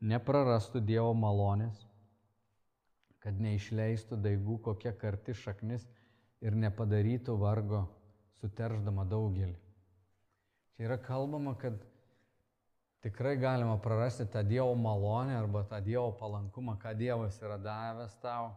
neprarastų 0.00 0.84
Dievo 0.86 1.10
malonės, 1.18 1.82
kad 3.22 3.38
neišleistų 3.42 4.18
daigų 4.22 4.60
kokia 4.62 4.94
karti 4.98 5.34
šaknis 5.34 5.84
ir 6.42 6.54
nepadarytų 6.58 7.34
vargo 7.38 7.84
suterždama 8.40 9.04
daugelį. 9.10 9.58
Čia 10.74 10.86
yra 10.86 10.98
kalbama, 11.02 11.56
kad 11.58 11.74
tikrai 13.02 13.34
galima 13.42 13.74
prarasti 13.82 14.26
tą 14.30 14.46
Dievo 14.46 14.74
malonę 14.78 15.34
arba 15.38 15.66
tą 15.66 15.82
Dievo 15.82 16.12
palankumą, 16.18 16.78
ką 16.78 16.94
Dievas 16.98 17.42
yra 17.42 17.58
davęs 17.58 18.14
tau 18.22 18.52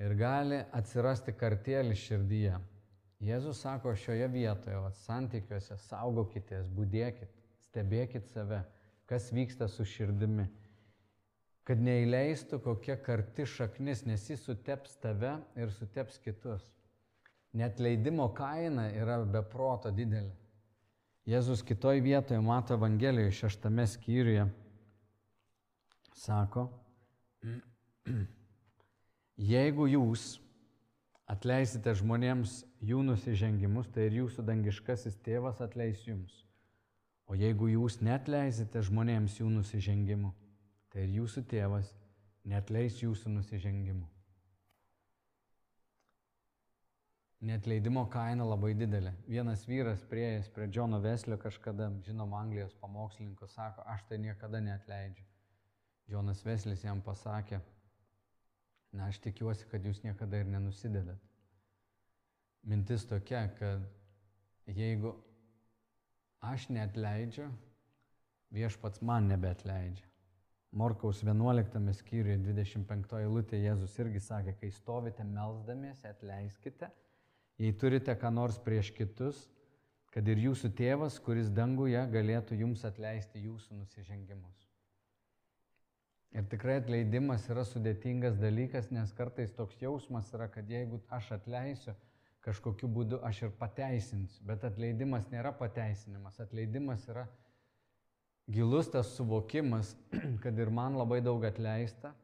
ir 0.00 0.16
gali 0.18 0.62
atsirasti 0.76 1.34
kartėlis 1.36 2.00
širdyje. 2.06 2.56
Jėzus 3.20 3.60
sako 3.60 3.92
šioje 4.00 4.30
vietoje, 4.32 4.78
vat, 4.80 4.96
santykiuose, 5.02 5.76
saugokitės, 5.90 6.70
būdėkit, 6.72 7.28
stebėkit 7.68 8.30
save, 8.32 8.62
kas 9.10 9.28
vyksta 9.36 9.68
su 9.68 9.84
širdimi 9.84 10.48
kad 11.70 11.78
neįleistų 11.86 12.58
kokia 12.64 12.96
karti 12.98 13.44
šaknis, 13.46 14.00
nes 14.02 14.24
jis 14.26 14.42
suteps 14.42 14.96
tave 14.98 15.36
ir 15.54 15.70
suteps 15.70 16.16
kitus. 16.18 16.64
Net 17.54 17.78
leidimo 17.78 18.26
kaina 18.34 18.88
yra 18.90 19.20
beproto 19.22 19.92
didelė. 19.94 20.32
Jėzus 21.30 21.62
kitoj 21.66 22.00
vietoje 22.02 22.40
mato 22.42 22.74
Evangelijoje 22.74 23.36
šeštame 23.42 23.86
skyriuje. 23.86 24.48
Sako, 26.18 26.66
jeigu 29.40 29.86
jūs 29.88 30.36
atleisite 31.30 31.94
žmonėms 31.96 32.60
jų 32.84 33.00
nusižengimus, 33.06 33.88
tai 33.94 34.08
ir 34.08 34.20
jūsų 34.20 34.44
dangiškasis 34.44 35.16
tėvas 35.24 35.62
atleis 35.64 36.02
jums. 36.06 36.44
O 37.30 37.36
jeigu 37.38 37.70
jūs 37.70 38.00
netleisite 38.02 38.82
žmonėms 38.82 39.38
jų 39.38 39.48
nusižengimų, 39.54 40.32
tai 40.90 41.06
ir 41.06 41.20
jūsų 41.20 41.44
tėvas 41.48 41.92
netleis 42.50 42.98
jūsų 43.02 43.30
nusižengimų. 43.36 44.08
Netleidimo 47.40 48.02
kaina 48.12 48.44
labai 48.44 48.74
didelė. 48.76 49.14
Vienas 49.30 49.62
vyras 49.64 50.02
prieėjęs 50.10 50.50
prie 50.52 50.66
Džono 50.68 50.98
Veslio 51.00 51.38
kažkada, 51.40 51.86
žinom, 52.04 52.34
Anglijos 52.36 52.74
pamokslininko, 52.82 53.48
sako, 53.48 53.86
aš 53.88 54.02
tai 54.10 54.18
niekada 54.20 54.60
neatleidžiu. 54.60 55.24
Džonas 56.10 56.42
Veslis 56.44 56.84
jam 56.84 57.00
pasakė, 57.00 57.62
na, 58.92 59.06
aš 59.08 59.20
tikiuosi, 59.24 59.66
kad 59.70 59.84
jūs 59.86 60.02
niekada 60.04 60.40
ir 60.40 60.48
nenusidedat. 60.50 61.20
Mintis 62.66 63.06
tokia, 63.08 63.46
kad 63.58 63.84
jeigu 64.68 65.14
aš 66.44 66.68
neatleidžiu, 66.74 67.48
viešpats 68.54 69.02
man 69.06 69.28
nebeatleidžia. 69.30 70.06
Morkaus 70.70 71.24
11 71.26 71.94
skyriuje 71.98 72.36
25 72.46 73.16
eilutė 73.18 73.58
Jėzus 73.58 73.96
irgi 73.98 74.20
sakė, 74.22 74.54
kai 74.60 74.70
stovite 74.70 75.24
melzdamiesi, 75.26 76.06
atleiskite, 76.06 76.90
jei 77.58 77.72
turite 77.74 78.14
ką 78.14 78.30
nors 78.34 78.58
prieš 78.62 78.92
kitus, 78.94 79.48
kad 80.14 80.26
ir 80.30 80.38
jūsų 80.46 80.70
tėvas, 80.78 81.18
kuris 81.22 81.50
danguje, 81.54 81.98
galėtų 82.14 82.58
jums 82.62 82.84
atleisti 82.86 83.42
jūsų 83.46 83.80
nusižengimus. 83.80 84.69
Ir 86.30 86.46
tikrai 86.46 86.76
atleidimas 86.78 87.48
yra 87.50 87.64
sudėtingas 87.66 88.36
dalykas, 88.38 88.92
nes 88.94 89.10
kartais 89.18 89.50
toks 89.56 89.80
jausmas 89.82 90.30
yra, 90.36 90.46
kad 90.52 90.68
jeigu 90.70 91.00
aš 91.10 91.32
atleisiu, 91.40 91.96
kažkokiu 92.46 92.88
būdu 92.88 93.18
aš 93.26 93.42
ir 93.48 93.54
pateisinsiu. 93.58 94.44
Bet 94.46 94.64
atleidimas 94.64 95.26
nėra 95.32 95.50
pateisinimas, 95.58 96.38
atleidimas 96.40 97.02
yra 97.10 97.26
gilus 98.50 98.92
tas 98.94 99.10
suvokimas, 99.16 99.96
kad 100.44 100.58
ir 100.58 100.70
man 100.70 100.98
labai 100.98 101.18
daug 101.24 101.44
atleista 101.44 102.14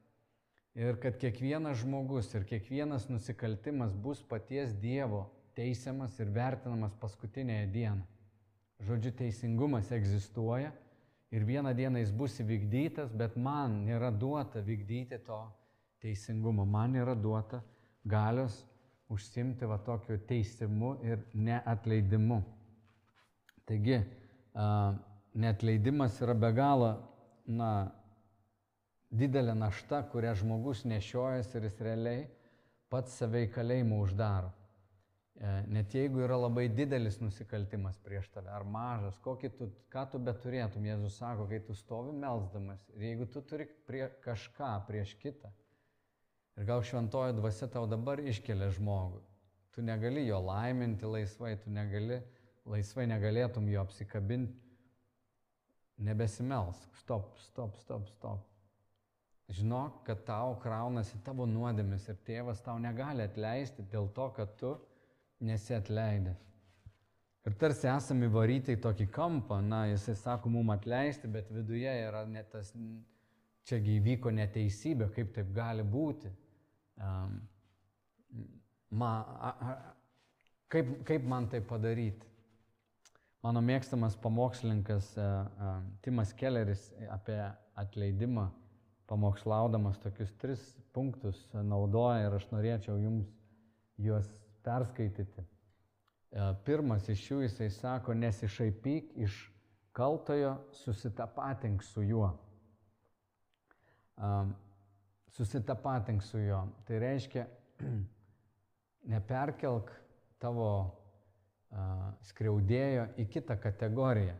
ir 0.76 1.00
kad 1.02 1.18
kiekvienas 1.18 1.82
žmogus 1.82 2.30
ir 2.36 2.46
kiekvienas 2.46 3.08
nusikaltimas 3.10 3.94
bus 4.06 4.22
paties 4.22 4.74
Dievo 4.78 5.24
teisiamas 5.56 6.14
ir 6.20 6.30
vertinamas 6.30 6.94
paskutinėje 7.00 7.68
dieną. 7.72 8.04
Žodžiu, 8.86 9.14
teisingumas 9.18 9.88
egzistuoja 9.96 10.70
ir 11.36 11.44
vieną 11.44 11.74
dieną 11.76 12.00
jis 12.00 12.12
bus 12.16 12.38
įvykdytas, 12.40 13.12
bet 13.12 13.36
man 13.36 13.82
nėra 13.84 14.08
duota 14.10 14.62
vykdyti 14.64 15.18
to 15.26 15.40
teisingumo, 16.00 16.64
man 16.64 16.96
nėra 16.96 17.14
duota 17.14 17.60
galios 18.08 18.62
užsimti 19.12 19.68
va 19.68 19.76
tokiu 19.84 20.16
teisimu 20.28 20.96
ir 21.04 21.20
neatleidimu. 21.34 22.40
Taigi, 23.68 24.00
neatleidimas 25.36 26.16
yra 26.24 26.34
be 26.38 26.50
galo, 26.56 26.90
na, 27.46 27.70
didelė 29.12 29.54
našta, 29.58 30.02
kurią 30.10 30.34
žmogus 30.40 30.84
nešiojas 30.88 31.52
ir 31.54 31.68
jis 31.68 31.82
realiai 31.84 32.24
pats 32.90 33.18
save 33.20 33.44
į 33.46 33.52
kalėjimą 33.54 34.00
uždaro. 34.06 34.55
E, 35.36 35.48
net 35.68 35.92
jeigu 35.92 36.22
yra 36.24 36.38
labai 36.40 36.64
didelis 36.72 37.18
nusikaltimas 37.20 37.98
prieš 38.00 38.30
tave 38.32 38.48
ar 38.48 38.64
mažas, 38.64 39.18
tu, 39.20 39.68
ką 39.92 40.04
tu 40.12 40.20
beturėtum, 40.28 40.86
Jėzus 40.88 41.18
sako, 41.20 41.44
kai 41.50 41.60
tu 41.60 41.76
stovi 41.76 42.14
melzdamas 42.16 42.80
ir 42.94 43.10
jeigu 43.10 43.26
tu 43.28 43.42
turi 43.44 43.66
prie 43.88 44.06
kažką 44.24 44.70
prieš 44.88 45.12
kitą 45.20 45.52
ir 46.56 46.64
gal 46.64 46.80
šventoji 46.80 47.36
dvasia 47.36 47.68
tau 47.68 47.84
dabar 47.84 48.22
iškelia 48.24 48.70
žmogų, 48.78 49.20
tu 49.76 49.84
negali 49.84 50.24
jo 50.24 50.40
laiminti 50.40 51.04
laisvai, 51.04 51.52
tu 51.60 51.70
negali, 51.70 52.22
laisvai 52.64 53.04
negalėtum 53.12 53.68
jo 53.68 53.84
apsikabinti, 53.84 54.56
nebesimelsk, 56.08 56.96
stop, 57.02 57.36
stop, 57.44 57.76
stop, 57.84 58.08
stop. 58.16 58.52
Žinok, 59.52 60.00
kad 60.08 60.24
tau 60.26 60.56
kraunasi 60.64 61.20
tavo 61.28 61.44
nuodėmis 61.46 62.08
ir 62.08 62.16
tėvas 62.26 62.64
tau 62.64 62.80
negali 62.82 63.28
atleisti 63.28 63.84
dėl 63.92 64.08
to, 64.16 64.32
kad 64.34 64.56
tu 64.58 64.72
nesi 65.40 65.74
atleidęs. 65.76 66.42
Ir 67.46 67.54
tarsi 67.60 67.86
esame 67.86 68.26
įvaryti 68.26 68.74
į 68.74 68.80
tokį 68.82 69.06
kampą, 69.14 69.60
na, 69.62 69.84
jisai 69.92 70.16
sako 70.18 70.50
mum 70.50 70.72
atleisti, 70.74 71.28
bet 71.30 71.50
viduje 71.54 71.92
yra 72.08 72.24
net 72.26 72.48
tas, 72.50 72.72
čia 73.66 73.78
gyvyko 73.82 74.32
neteisybė, 74.34 75.12
kaip 75.14 75.30
taip 75.36 75.52
gali 75.54 75.84
būti. 75.86 76.32
Um, 76.98 77.36
ma, 78.98 79.12
a, 79.22 79.52
a, 79.52 79.76
kaip, 80.74 80.90
kaip 81.06 81.28
man 81.28 81.46
tai 81.52 81.60
padaryti? 81.62 82.26
Mano 83.46 83.62
mėgstamas 83.62 84.16
pamokslininkas 84.18 85.12
uh, 85.20 85.46
uh, 85.46 85.76
Timas 86.02 86.32
Kelleris 86.34 86.88
apie 87.14 87.38
atleidimą, 87.78 88.48
pamokslaudamas 89.06 90.00
tokius 90.02 90.32
tris 90.40 90.64
punktus 90.96 91.44
naudoja 91.54 92.26
ir 92.26 92.34
aš 92.40 92.48
norėčiau 92.50 92.98
jums 92.98 93.30
juos 94.02 94.26
perskaityti. 94.66 95.44
E, 95.46 96.48
pirmas 96.66 97.08
iš 97.12 97.22
jų 97.30 97.40
jisai 97.46 97.70
sako, 97.70 98.16
nesišaipyk 98.18 99.14
iš 99.26 99.38
kaltojo, 99.96 100.56
susitapatink 100.82 101.86
su 101.86 102.04
juo. 102.04 102.32
E, 104.18 104.34
susitapatink 105.38 106.22
su 106.22 106.42
juo. 106.42 106.66
Tai 106.88 107.00
reiškia, 107.02 107.46
neperkelk 109.12 109.90
tavo 110.42 110.68
uh, 110.80 110.90
skriaudėjo 112.26 113.06
į 113.20 113.26
kitą 113.32 113.56
kategoriją. 113.60 114.34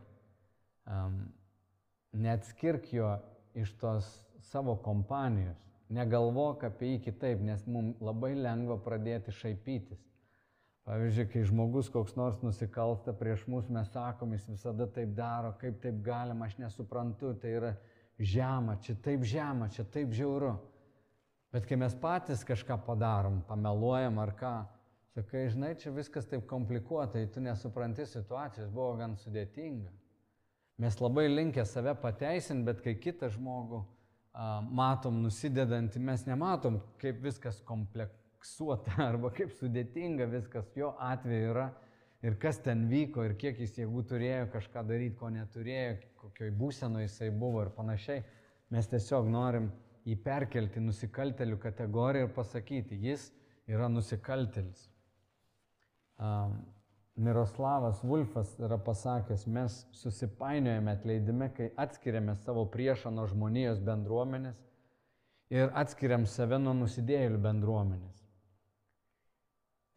Neatskirk 2.17 2.91
jo 2.93 3.11
iš 3.57 3.73
tos 3.81 4.09
savo 4.47 4.77
kompanijos. 4.83 5.59
Negalvok 5.93 6.65
apie 6.67 6.93
jį 6.93 6.99
kitaip, 7.05 7.41
nes 7.43 7.63
mums 7.67 7.99
labai 8.03 8.33
lengva 8.35 8.75
pradėti 8.83 9.31
šaipytis. 9.31 10.01
Pavyzdžiui, 10.87 11.27
kai 11.27 11.41
žmogus 11.43 11.89
koks 11.91 12.13
nors 12.15 12.37
nusikalsta 12.39 13.11
prieš 13.19 13.41
mus, 13.51 13.65
mes 13.67 13.89
sakom, 13.91 14.31
jis 14.31 14.45
visada 14.47 14.85
taip 14.87 15.09
daro, 15.17 15.49
kaip 15.59 15.81
taip 15.83 15.97
galima, 16.03 16.47
aš 16.47 16.53
nesuprantu, 16.61 17.33
tai 17.41 17.49
yra 17.57 17.71
žema, 18.15 18.77
čia 18.85 18.95
taip 19.03 19.25
žema, 19.27 19.67
čia 19.67 19.83
taip 19.83 20.13
žiauru. 20.15 20.53
Bet 21.51 21.67
kai 21.67 21.75
mes 21.81 21.95
patys 21.99 22.45
kažką 22.47 22.77
padarom, 22.85 23.41
pameluojam 23.49 24.21
ar 24.23 24.31
ką, 24.39 24.53
sakai, 25.11 25.41
žinai, 25.51 25.73
čia 25.81 25.91
viskas 25.91 26.29
taip 26.31 26.45
komplikuota, 26.47 27.19
tu 27.35 27.43
nesupranti 27.43 28.05
situacijos, 28.07 28.69
buvo 28.71 28.93
gan 29.01 29.17
sudėtinga. 29.19 29.91
Mes 30.79 30.99
labai 31.01 31.25
linkę 31.27 31.65
save 31.67 31.97
pateisinti, 31.99 32.63
bet 32.63 32.79
kai 32.85 32.93
kitą 32.95 33.27
žmogų 33.35 33.81
a, 33.83 34.61
matom 34.63 35.19
nusidedantį, 35.25 35.99
mes 36.13 36.23
nematom, 36.29 36.79
kaip 37.03 37.19
viskas 37.27 37.59
komplikuota 37.67 38.23
kompleksuota 38.47 39.03
arba 39.09 39.31
kaip 39.31 39.51
sudėtinga 39.51 40.27
viskas 40.31 40.69
jo 40.75 40.93
atveju 40.99 41.51
yra 41.51 41.67
ir 42.23 42.37
kas 42.39 42.59
ten 42.59 42.87
vyko 42.89 43.25
ir 43.25 43.35
kiek 43.35 43.59
jis 43.59 43.77
jėgų 43.77 44.03
turėjo 44.07 44.47
kažką 44.51 44.83
daryti, 44.87 45.17
ko 45.17 45.29
neturėjo, 45.29 45.97
kokioj 46.17 46.51
būsenoje 46.51 47.07
jisai 47.07 47.29
buvo 47.31 47.63
ir 47.63 47.69
panašiai. 47.75 48.23
Mes 48.69 48.87
tiesiog 48.87 49.27
norim 49.29 49.71
jį 50.05 50.15
perkelti 50.23 50.79
nusikaltelių 50.79 51.57
kategoriją 51.59 52.27
ir 52.27 52.33
pasakyti, 52.33 52.95
jis 52.95 53.31
yra 53.67 53.87
nusikaltelis. 53.89 54.89
Um, 56.17 56.57
Miroslavas 57.17 58.03
Vulfas 58.03 58.51
yra 58.61 58.77
pasakęs, 58.77 59.47
mes 59.47 59.79
susipainiojame 59.91 60.91
atleidime, 60.93 61.49
kai 61.49 61.71
atskiriame 61.75 62.35
savo 62.35 62.65
priešą 62.69 63.09
nuo 63.13 63.25
žmonijos 63.29 63.81
bendruomenės 63.81 64.61
ir 65.49 65.73
atskiriam 65.73 66.27
save 66.29 66.59
nuo 66.61 66.75
nusidėjėlių 66.77 67.41
bendruomenės. 67.41 68.26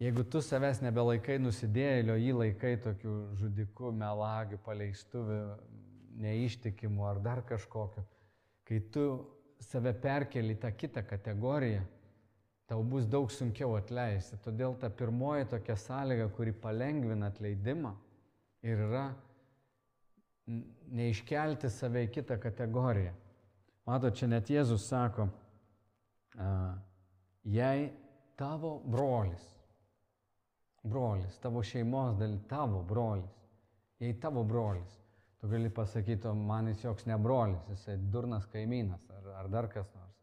Jeigu 0.01 0.23
tu 0.25 0.41
savęs 0.41 0.79
nebelaikai 0.81 1.37
nusidėjėlio, 1.43 2.15
jį 2.17 2.31
laikai 2.39 2.71
tokiu 2.81 3.19
žudiku, 3.37 3.91
melagiu, 3.93 4.57
paleistuviu, 4.65 5.43
neištikimu 6.21 7.05
ar 7.05 7.21
dar 7.21 7.43
kažkokiu, 7.45 8.07
kai 8.65 8.79
tu 8.95 9.05
save 9.61 9.93
perkeli 10.01 10.57
tą 10.57 10.71
kitą 10.73 11.05
kategoriją, 11.05 11.83
tau 12.71 12.81
bus 12.81 13.05
daug 13.13 13.29
sunkiau 13.35 13.77
atleisti. 13.77 14.41
Todėl 14.41 14.79
ta 14.81 14.89
pirmoji 14.89 15.51
tokia 15.53 15.77
sąlyga, 15.77 16.31
kuri 16.33 16.57
palengvina 16.57 17.29
atleidimą 17.29 17.93
ir 18.65 18.85
yra 18.89 19.05
neiškelti 20.97 21.69
save 21.69 22.07
į 22.09 22.13
kitą 22.17 22.41
kategoriją. 22.41 23.13
Mato, 23.85 24.09
čia 24.17 24.33
net 24.33 24.49
Jėzus 24.49 24.89
sako, 24.89 25.29
jei 27.45 27.91
tavo 28.41 28.79
brolis 28.89 29.60
brolis, 30.83 31.39
tavo 31.39 31.63
šeimos 31.63 32.17
dalis, 32.19 32.43
tavo 32.49 32.83
brolis. 32.83 33.37
Jei 34.01 34.21
tavo 34.21 34.45
brolis, 34.45 34.93
tu 35.41 35.49
gali 35.49 35.71
pasakyti, 35.71 36.29
man 36.29 36.69
jis 36.69 36.85
joks 36.85 37.07
ne 37.07 37.19
brolis, 37.19 37.67
jisai 37.69 37.97
durnas 38.13 38.47
kaimynas 38.49 39.11
ar, 39.11 39.27
ar 39.43 39.49
dar 39.49 39.69
kas 39.69 39.91
nors. 39.95 40.17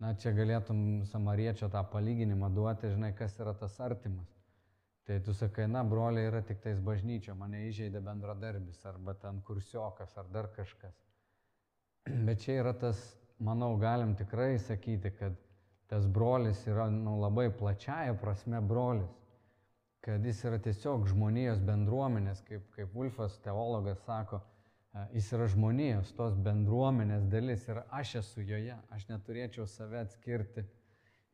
Na, 0.00 0.14
čia 0.14 0.32
galėtum 0.32 1.02
samariečio 1.10 1.68
tą 1.68 1.82
palyginimą 1.92 2.48
duoti, 2.54 2.92
žinai, 2.94 3.10
kas 3.18 3.34
yra 3.42 3.52
tas 3.54 3.74
artimas. 3.84 4.30
Tai 5.04 5.18
tu 5.26 5.34
sakai, 5.34 5.66
na, 5.68 5.82
broliai 5.84 6.30
yra 6.30 6.40
tik 6.46 6.62
tais 6.62 6.78
bažnyčia, 6.80 7.34
mane 7.34 7.66
įžeidė 7.66 8.00
bendradarbis, 8.04 8.80
arba 8.86 9.16
ten 9.18 9.42
kursiokas, 9.44 10.14
ar 10.16 10.30
dar 10.32 10.48
kažkas. 10.54 10.94
Bet 12.28 12.46
čia 12.46 12.60
yra 12.62 12.72
tas, 12.78 13.02
manau, 13.42 13.74
galim 13.80 14.14
tikrai 14.16 14.54
sakyti, 14.62 15.10
kad 15.18 15.36
tas 15.90 16.06
brolis 16.06 16.62
yra 16.70 16.86
nu, 16.94 17.18
labai 17.20 17.50
plačiaja 17.50 18.14
prasme 18.22 18.62
brolis 18.62 19.19
kad 20.04 20.24
jis 20.24 20.40
yra 20.48 20.58
tiesiog 20.62 21.06
žmonijos 21.10 21.60
bendruomenės, 21.64 22.40
kaip, 22.46 22.64
kaip 22.76 22.96
Ulfas 22.96 23.36
teologas 23.44 24.00
sako, 24.06 24.40
e, 24.94 25.04
jis 25.18 25.30
yra 25.36 25.48
žmonijos, 25.52 26.14
tos 26.16 26.36
bendruomenės 26.40 27.26
dalis 27.32 27.66
ir 27.68 27.82
aš 27.90 28.16
esu 28.22 28.44
joje, 28.48 28.76
aš 28.96 29.06
neturėčiau 29.12 29.68
save 29.68 30.00
atskirti. 30.04 30.64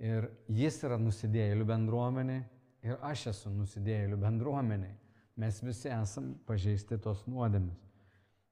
Ir 0.02 0.28
jis 0.52 0.82
yra 0.84 0.98
nusidėjėlių 1.00 1.66
bendruomeniai 1.70 2.42
ir 2.84 2.98
aš 3.06 3.28
esu 3.32 3.52
nusidėjėlių 3.54 4.18
bendruomeniai. 4.20 4.96
Mes 5.40 5.60
visi 5.64 5.88
esam 5.92 6.34
pažeisti 6.48 6.98
tos 7.00 7.22
nuodėmis. 7.28 7.78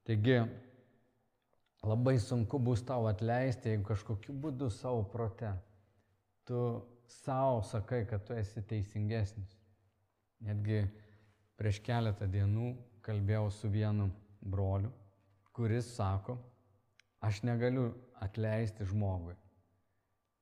Taigi 0.05 0.43
labai 1.85 2.17
sunku 2.21 2.59
bus 2.61 2.83
tau 2.85 3.09
atleisti, 3.09 3.73
jeigu 3.73 3.89
kažkokiu 3.91 4.37
būdu 4.41 4.71
savo 4.73 5.05
prote 5.13 5.53
tu 6.49 6.61
savo 7.09 7.63
sakai, 7.63 8.05
kad 8.09 8.25
tu 8.25 8.37
esi 8.37 8.63
teisingesnis. 8.63 9.64
Netgi 10.43 10.83
prieš 11.59 11.79
keletą 11.85 12.27
dienų 12.31 12.73
kalbėjau 13.05 13.51
su 13.53 13.71
vienu 13.71 14.09
broliu, 14.41 14.91
kuris 15.55 15.93
sako, 15.95 16.39
aš 17.25 17.43
negaliu 17.47 17.93
atleisti 18.25 18.87
žmogui. 18.89 19.37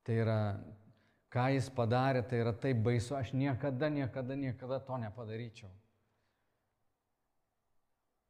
Tai 0.02 0.16
yra, 0.18 0.38
ką 1.32 1.46
jis 1.54 1.68
padarė, 1.74 2.24
tai 2.26 2.40
yra 2.42 2.54
taip 2.64 2.80
baisu, 2.82 3.14
aš 3.18 3.32
niekada, 3.36 3.90
niekada, 3.92 4.36
niekada 4.38 4.80
to 4.86 4.98
nepadaryčiau. 5.04 5.70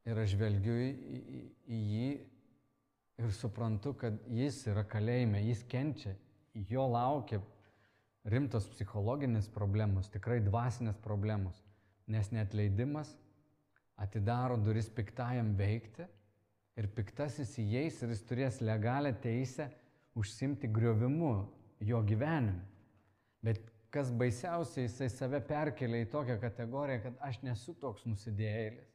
Ir 0.09 0.19
aš 0.19 0.35
žvelgiu 0.35 0.75
į, 0.83 0.91
į, 0.91 1.41
į 1.71 1.81
jį 1.93 2.11
ir 3.23 3.35
suprantu, 3.37 3.95
kad 3.95 4.19
jis 4.35 4.59
yra 4.67 4.83
kalėjime, 4.89 5.45
jis 5.47 5.63
kenčia, 5.71 6.17
jo 6.69 6.89
laukia 6.91 7.39
rimtos 8.25 8.69
psichologinės 8.71 9.49
problemos, 9.51 10.11
tikrai 10.13 10.41
dvasinės 10.45 10.99
problemos, 11.03 11.59
nes 12.07 12.31
netleidimas 12.35 13.17
atidaro 14.03 14.57
duris 14.59 14.89
piktajam 14.93 15.55
veikti 15.59 16.07
Ir 16.81 16.89
piktasis 16.97 17.59
įeis 17.61 17.99
ir 18.01 18.15
jis 18.15 18.23
turės 18.25 18.61
legalią 18.65 19.13
teisę 19.21 19.69
užsimti 20.17 20.71
griovimu 20.73 21.35
jo 21.85 22.01
gyvenime. 22.09 22.63
Bet 23.45 23.61
kas 23.93 24.09
baisiausia, 24.17 24.87
jisai 24.87 25.11
save 25.13 25.43
perkelia 25.45 26.07
į 26.07 26.09
tokią 26.15 26.39
kategoriją, 26.41 27.03
kad 27.09 27.19
aš 27.29 27.43
nesu 27.45 27.75
toks 27.77 28.07
nusidėjėlis. 28.09 28.89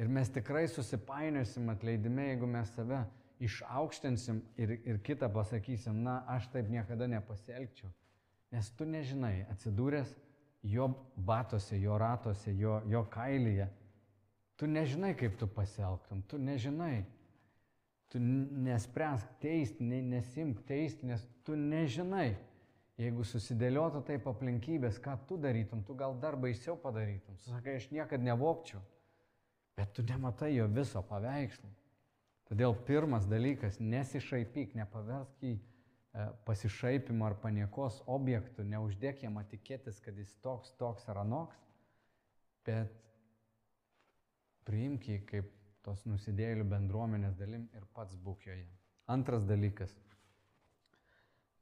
Ir 0.00 0.08
mes 0.08 0.32
tikrai 0.32 0.64
susipainiosim 0.72 1.68
atleidime, 1.68 2.30
jeigu 2.30 2.48
mes 2.48 2.72
save 2.72 3.02
išaukštinsim 3.44 4.40
ir, 4.56 4.78
ir 4.88 5.00
kitą 5.04 5.28
pasakysim, 5.34 6.00
na, 6.06 6.22
aš 6.32 6.48
taip 6.54 6.70
niekada 6.72 7.08
nepasielgčiau. 7.12 7.90
Nes 8.50 8.70
tu 8.74 8.86
nežinai, 8.88 9.44
atsidūręs 9.52 10.10
jo 10.62 10.88
batose, 11.16 11.78
jo 11.78 11.98
ratose, 11.98 12.52
jo, 12.58 12.80
jo 12.90 13.04
kailyje, 13.12 13.68
tu 14.58 14.66
nežinai, 14.66 15.14
kaip 15.16 15.38
tu 15.38 15.48
pasielgtum, 15.48 16.22
tu 16.28 16.38
nežinai. 16.38 17.04
Tu 18.10 18.18
nespręsk 18.18 19.36
teisti, 19.38 19.86
nesimk 19.86 20.64
teisti, 20.66 21.06
nes 21.06 21.22
tu 21.46 21.54
nežinai. 21.54 22.34
Jeigu 23.00 23.24
susidėliotų 23.24 24.02
taip 24.08 24.26
aplinkybės, 24.28 24.98
ką 25.00 25.14
tu 25.28 25.38
darytum, 25.40 25.84
tu 25.86 25.94
gal 25.96 26.16
dar 26.20 26.36
baisiau 26.36 26.74
padarytum. 26.76 27.38
Tu 27.38 27.48
sakai, 27.48 27.78
aš 27.78 27.86
niekada 27.94 28.26
nevokčiau, 28.26 28.82
bet 29.78 29.94
tu 29.96 30.04
nematai 30.04 30.50
jo 30.56 30.66
viso 30.68 31.00
paveikslo. 31.06 31.70
Todėl 32.50 32.74
pirmas 32.84 33.30
dalykas- 33.30 33.78
nesišaipyk, 33.94 34.74
nepaversk 34.74 35.46
jį 35.46 35.54
pasišaipimo 36.46 37.26
ar 37.28 37.36
paniekos 37.38 38.00
objektų, 38.10 38.64
neuždėk 38.66 39.22
jam 39.22 39.38
tikėtis, 39.50 40.00
kad 40.02 40.16
jis 40.18 40.32
toks, 40.42 40.72
toks 40.80 41.06
ar 41.08 41.22
anoks, 41.22 41.56
bet 42.66 42.92
priimk 44.66 45.06
jį 45.08 45.18
kaip 45.28 45.50
tos 45.86 46.02
nusidėlių 46.06 46.66
bendruomenės 46.68 47.38
dalim 47.38 47.68
ir 47.76 47.86
pats 47.94 48.18
būk 48.18 48.46
joje. 48.48 48.66
Antras 49.10 49.46
dalykas. 49.46 49.92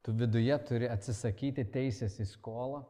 Tu 0.02 0.14
viduje 0.16 0.56
turi 0.68 0.88
atsisakyti 0.88 1.66
teisės 1.68 2.16
į 2.20 2.26
skolą 2.32 2.82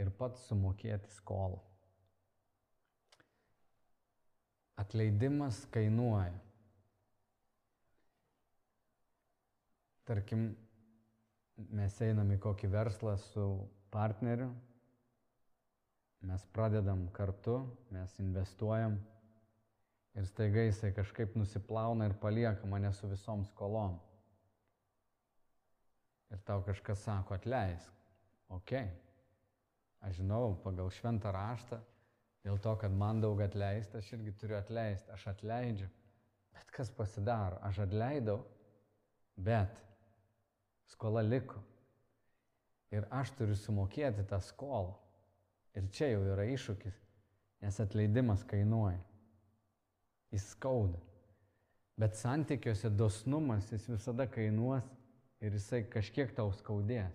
ir 0.00 0.10
pats 0.16 0.46
sumokėti 0.48 1.12
skolą. 1.12 1.60
Atleidimas 4.80 5.60
kainuoja. 5.74 6.32
Tarkim, 10.08 10.48
mes 11.74 12.00
einam 12.04 12.30
į 12.32 12.38
kokį 12.42 12.70
verslą 12.72 13.16
su 13.30 13.46
partneriu, 13.92 14.50
mes 16.26 16.44
pradedam 16.54 17.06
kartu, 17.16 17.60
mes 17.94 18.16
investuojam 18.20 18.98
ir 20.18 20.26
staiga 20.28 20.64
jisai 20.66 20.92
kažkaip 20.96 21.36
nusiplauna 21.38 22.08
ir 22.10 22.16
palieka 22.20 22.66
mane 22.66 22.92
su 22.92 23.08
visom 23.08 23.44
skolom. 23.52 23.98
Ir 26.30 26.42
tau 26.46 26.62
kažkas 26.62 27.02
sako, 27.02 27.34
atleisk. 27.34 27.92
Ok. 28.50 28.74
Aš 30.00 30.20
žinau, 30.20 30.54
pagal 30.64 30.90
šventą 30.94 31.32
raštą, 31.34 31.80
dėl 32.44 32.58
to, 32.62 32.74
kad 32.80 32.94
man 32.94 33.20
daug 33.20 33.40
atleista, 33.44 33.98
aš 33.98 34.14
irgi 34.16 34.32
turiu 34.40 34.56
atleisti, 34.58 35.10
aš 35.12 35.26
atleidžiu. 35.34 35.88
Bet 36.54 36.70
kas 36.74 36.90
pasidaro? 36.94 37.58
Aš 37.66 37.82
atleidau, 37.84 38.40
bet 39.36 39.89
skola 40.90 41.22
liko. 41.22 41.60
Ir 42.90 43.06
aš 43.14 43.30
turiu 43.38 43.54
sumokėti 43.54 44.24
tą 44.30 44.40
skolą. 44.42 44.96
Ir 45.78 45.86
čia 45.94 46.10
jau 46.10 46.24
yra 46.32 46.48
iššūkis, 46.50 46.96
nes 47.62 47.78
atleidimas 47.82 48.42
kainuoja. 48.50 48.98
Jis 50.34 50.48
skauda. 50.56 50.98
Bet 52.00 52.16
santykiuose 52.18 52.90
dosnumas 52.90 53.68
jis 53.70 53.86
visada 53.90 54.26
kainuos 54.30 54.86
ir 55.44 55.54
jisai 55.54 55.84
kažkiek 55.90 56.32
tau 56.34 56.50
skaudės. 56.56 57.14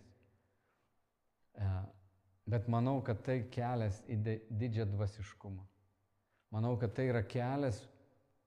E, 1.55 1.69
bet 2.47 2.69
manau, 2.71 2.99
kad 3.03 3.23
tai 3.25 3.41
kelias 3.51 4.01
į 4.07 4.19
didžią 4.49 4.87
dvasiškumą. 4.93 5.63
Manau, 6.55 6.75
kad 6.79 6.93
tai 6.95 7.09
yra 7.11 7.23
kelias 7.27 7.81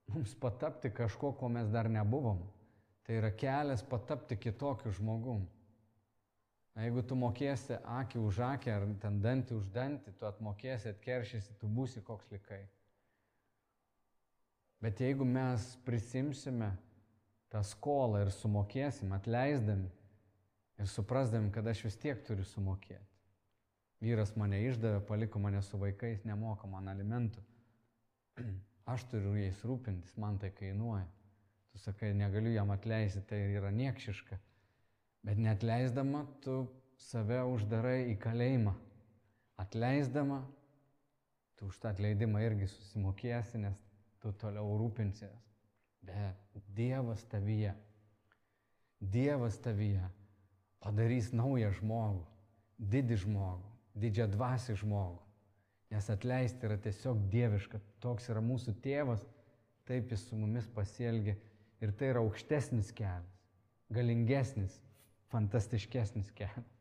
mums 0.08 0.32
patapti 0.40 0.90
kažko, 0.94 1.34
ko 1.36 1.50
mes 1.52 1.68
dar 1.72 1.90
nebuvom. 1.92 2.40
Tai 3.08 3.16
yra 3.16 3.30
kelias 3.32 3.80
patapti 3.88 4.36
kitokiu 4.36 4.90
žmogum. 4.92 5.46
Jeigu 6.76 7.00
tu 7.08 7.16
mokėsi 7.16 7.78
akį 7.80 8.20
už 8.20 8.40
akį 8.44 8.70
ar 8.74 8.84
ten 9.00 9.16
dantį 9.24 9.54
už 9.56 9.70
dantį, 9.72 10.12
tu 10.20 10.26
atmokėsi, 10.28 10.92
atkeršysi, 10.92 11.56
tu 11.56 11.70
būsi 11.72 12.02
koks 12.04 12.28
likai. 12.30 12.60
Bet 14.84 15.00
jeigu 15.00 15.24
mes 15.24 15.64
prisimsime 15.88 16.68
tą 17.48 17.64
skolą 17.64 18.26
ir 18.26 18.34
sumokėsim, 18.36 19.16
atleisdami 19.16 19.88
ir 20.78 20.92
suprasdami, 20.92 21.48
kad 21.50 21.66
aš 21.66 21.86
vis 21.88 21.96
tiek 21.98 22.20
turiu 22.28 22.44
sumokėti. 22.44 23.08
Vyras 24.04 24.36
mane 24.36 24.60
išdavė, 24.68 25.00
paliko 25.08 25.40
mane 25.42 25.64
su 25.64 25.80
vaikais, 25.80 26.28
nemoka 26.28 26.68
man 26.70 26.92
alimentų. 26.92 27.40
Aš 28.92 29.08
turiu 29.10 29.32
jais 29.40 29.64
rūpintis, 29.64 30.14
man 30.20 30.36
tai 30.38 30.52
kainuoja. 30.54 31.08
Tu 31.78 31.84
sakai, 31.84 32.10
negaliu 32.14 32.50
jam 32.50 32.72
atleisti, 32.74 33.20
tai 33.22 33.36
yra 33.54 33.68
niekšiška. 33.70 34.34
Bet 35.22 35.38
netleisdama, 35.38 36.24
tu 36.42 36.64
save 36.98 37.38
uždarai 37.46 38.08
į 38.10 38.16
kalėjimą. 38.18 38.72
Atleisdama, 39.62 40.40
tu 41.54 41.68
už 41.70 41.78
tą 41.78 41.92
atleidimą 41.92 42.42
irgi 42.42 42.66
susimokėsi, 42.72 43.60
nes 43.62 43.78
tu 44.18 44.32
toliau 44.42 44.74
rūpinsies. 44.80 45.38
Bet 46.02 46.58
Dievas 46.74 47.22
tavyje, 47.30 47.76
Dievas 48.98 49.62
tavyje 49.62 50.02
padarys 50.82 51.30
naują 51.30 51.70
žmogų, 51.78 52.24
didį 52.90 53.20
žmogų, 53.22 53.70
didžią 53.94 54.26
dvasį 54.34 54.80
žmogų. 54.82 55.22
Nes 55.94 56.10
atleisti 56.10 56.66
yra 56.66 56.80
tiesiog 56.82 57.22
dieviška, 57.30 57.78
toks 58.02 58.26
yra 58.34 58.42
mūsų 58.42 58.74
tėvas, 58.82 59.22
taip 59.86 60.10
jis 60.10 60.26
su 60.26 60.36
mumis 60.42 60.66
pasielgia 60.74 61.36
Ir 61.84 61.92
tai 61.94 62.10
yra 62.12 62.22
aukštesnis 62.24 62.90
kelias, 62.96 63.38
galingesnis, 63.94 64.80
fantastiškesnis 65.30 66.32
kelias. 66.34 66.74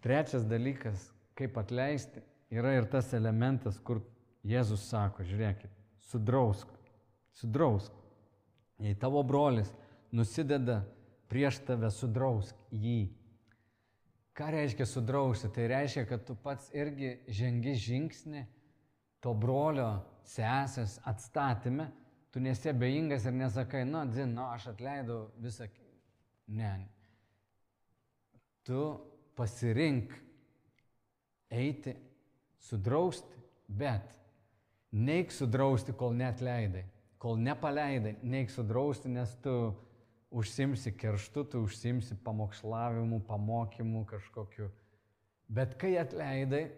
Trečias 0.00 0.46
dalykas, 0.48 1.10
kaip 1.36 1.58
atleisti, 1.60 2.22
yra 2.52 2.76
ir 2.78 2.86
tas 2.88 3.12
elementas, 3.16 3.80
kur 3.84 4.00
Jėzus 4.46 4.86
sako, 4.88 5.26
žiūrėkit, 5.28 5.72
sudrausk, 6.08 6.70
sudrausk. 7.36 7.92
Jei 8.80 8.96
tavo 8.96 9.20
brolis 9.26 9.68
nusideda 10.16 10.80
prieš 11.28 11.60
tave, 11.66 11.90
sudrausk 11.92 12.56
jį. 12.72 13.10
Ką 14.32 14.48
reiškia 14.54 14.86
sudrausti? 14.88 15.50
Tai 15.52 15.66
reiškia, 15.74 16.06
kad 16.08 16.24
tu 16.24 16.36
pats 16.38 16.70
irgi 16.72 17.18
žengi 17.28 17.74
žingsnį 17.76 18.46
to 19.20 19.34
brolio 19.36 19.90
sesės 20.24 20.96
atstatymę 21.04 21.90
tu 22.30 22.40
nesi 22.40 22.70
abejingas 22.70 23.26
ir 23.26 23.34
nesakai, 23.34 23.84
na, 23.84 24.04
dzin, 24.06 24.34
na, 24.34 24.52
aš 24.54 24.70
atleidau 24.74 25.30
visą. 25.42 25.66
Ne. 26.50 26.72
Tu 28.66 28.80
pasirink 29.38 30.14
eiti, 31.50 31.94
sudrausti, 32.58 33.38
bet 33.66 34.10
neik 34.92 35.32
sudrausti, 35.34 35.94
kol 35.96 36.14
net 36.18 36.42
leidai. 36.42 36.84
Kol 37.20 37.38
nepaleidai, 37.38 38.16
neik 38.22 38.50
sudrausti, 38.50 39.10
nes 39.12 39.32
tu 39.44 39.54
užsimsi 40.30 40.92
kerštu, 40.96 41.44
tu 41.52 41.62
užsimsi 41.66 42.16
pamokslavimu, 42.24 43.20
pamokymu 43.28 44.04
kažkokiu. 44.08 44.70
Bet 45.50 45.74
kai 45.78 45.96
atleidai, 46.00 46.68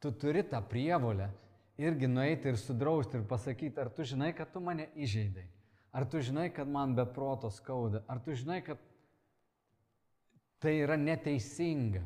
tu 0.00 0.12
turi 0.12 0.42
tą 0.48 0.60
prievolę 0.68 1.30
irgi 1.80 2.08
nueiti 2.08 2.48
ir 2.48 2.58
sudrausti 2.60 3.18
ir 3.18 3.26
pasakyti, 3.28 3.80
ar 3.80 3.90
tu 3.90 4.06
žinai, 4.06 4.32
kad 4.36 4.52
tu 4.52 4.62
mane 4.62 4.88
įžeidai, 4.94 5.46
ar 5.92 6.06
tu 6.10 6.22
žinai, 6.22 6.48
kad 6.54 6.68
man 6.70 6.94
be 6.94 7.06
proto 7.06 7.50
skauda, 7.50 8.04
ar 8.08 8.20
tu 8.22 8.34
žinai, 8.36 8.60
kad 8.66 8.80
tai 10.62 10.78
yra 10.80 10.96
neteisinga. 10.96 12.04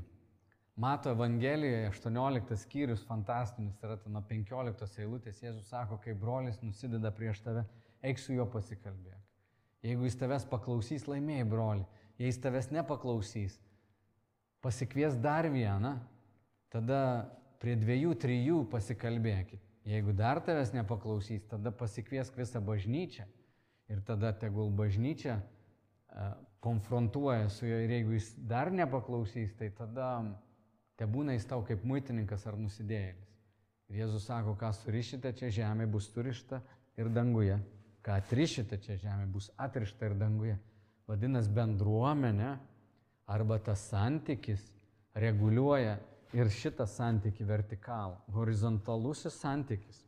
Mato 0.79 1.11
Evangelijoje 1.11 1.89
18 1.91 2.57
skyrius 2.57 3.01
fantastinis 3.07 3.81
yra 3.83 3.97
nuo 4.07 4.23
15 4.23 5.01
eilutės. 5.03 5.41
Jėzus 5.43 5.73
sako, 5.73 5.99
kai 6.03 6.15
brolis 6.15 6.61
nusideda 6.63 7.11
prieš 7.15 7.41
tave, 7.43 7.65
eik 8.07 8.21
su 8.23 8.37
juo 8.37 8.47
pasikalbėk. 8.47 9.17
Jeigu 9.83 10.07
jis 10.07 10.19
tavęs 10.19 10.47
paklausys, 10.51 11.07
laimėjai 11.11 11.49
broli. 11.51 11.87
Jei 12.19 12.31
jis 12.31 12.39
tavęs 12.43 12.71
nepaklausys, 12.75 13.59
pasikvies 14.63 15.19
dar 15.23 15.47
vieną, 15.51 15.97
tada 16.71 17.01
prie 17.63 17.77
dviejų, 17.79 18.15
trijų 18.23 18.59
pasikalbėkit. 18.73 19.63
Jeigu 19.89 20.13
dar 20.13 20.41
tavęs 20.45 20.75
nepaklausys, 20.77 21.47
tada 21.49 21.73
pasikviesk 21.73 22.37
visą 22.37 22.61
bažnyčią 22.65 23.25
ir 23.89 24.03
tada 24.05 24.35
tegul 24.37 24.69
bažnyčia 24.77 25.39
uh, 25.39 26.35
konfrontuoja 26.61 27.49
su 27.53 27.67
juo 27.67 27.79
ir 27.85 27.95
jeigu 27.97 28.19
jis 28.19 28.35
dar 28.51 28.71
nepaklausys, 28.75 29.55
tai 29.57 29.71
tada 29.73 30.11
te 30.99 31.09
būna 31.09 31.39
jis 31.39 31.49
tau 31.49 31.65
kaip 31.65 31.87
muitininkas 31.89 32.45
ar 32.51 32.59
nusidėjėlis. 32.61 33.33
Ir 33.89 34.03
Jėzus 34.03 34.29
sako, 34.29 34.53
ką 34.61 34.75
surišite 34.77 35.33
čia 35.39 35.49
žemė 35.63 35.89
bus 35.89 36.11
surišta 36.13 36.61
ir 37.01 37.09
danguje 37.09 37.57
ką 38.09 38.17
atrišite 38.17 38.79
čia 38.81 38.97
žemė, 39.03 39.27
bus 39.29 39.51
atrišta 39.61 40.09
ir 40.09 40.15
danguje. 40.17 40.57
Vadinasi, 41.09 41.51
bendruomenė 41.53 42.55
arba 43.29 43.59
tas 43.61 43.83
santykis 43.91 44.63
reguliuoja 45.19 45.99
ir 46.37 46.51
šitą 46.53 46.87
santykį 46.89 47.47
vertikalų. 47.49 48.19
Horizontalusis 48.35 49.39
santykis. 49.41 50.03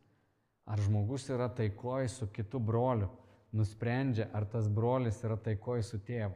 Ar 0.65 0.79
žmogus 0.79 1.27
yra 1.33 1.49
taikoji 1.49 2.09
su 2.09 2.27
kitu 2.31 2.59
broliu, 2.59 3.09
nusprendžia, 3.51 4.29
ar 4.33 4.45
tas 4.45 4.69
brolis 4.69 5.19
yra 5.25 5.37
taikoji 5.37 5.83
su 5.83 5.99
tėvu. 6.05 6.35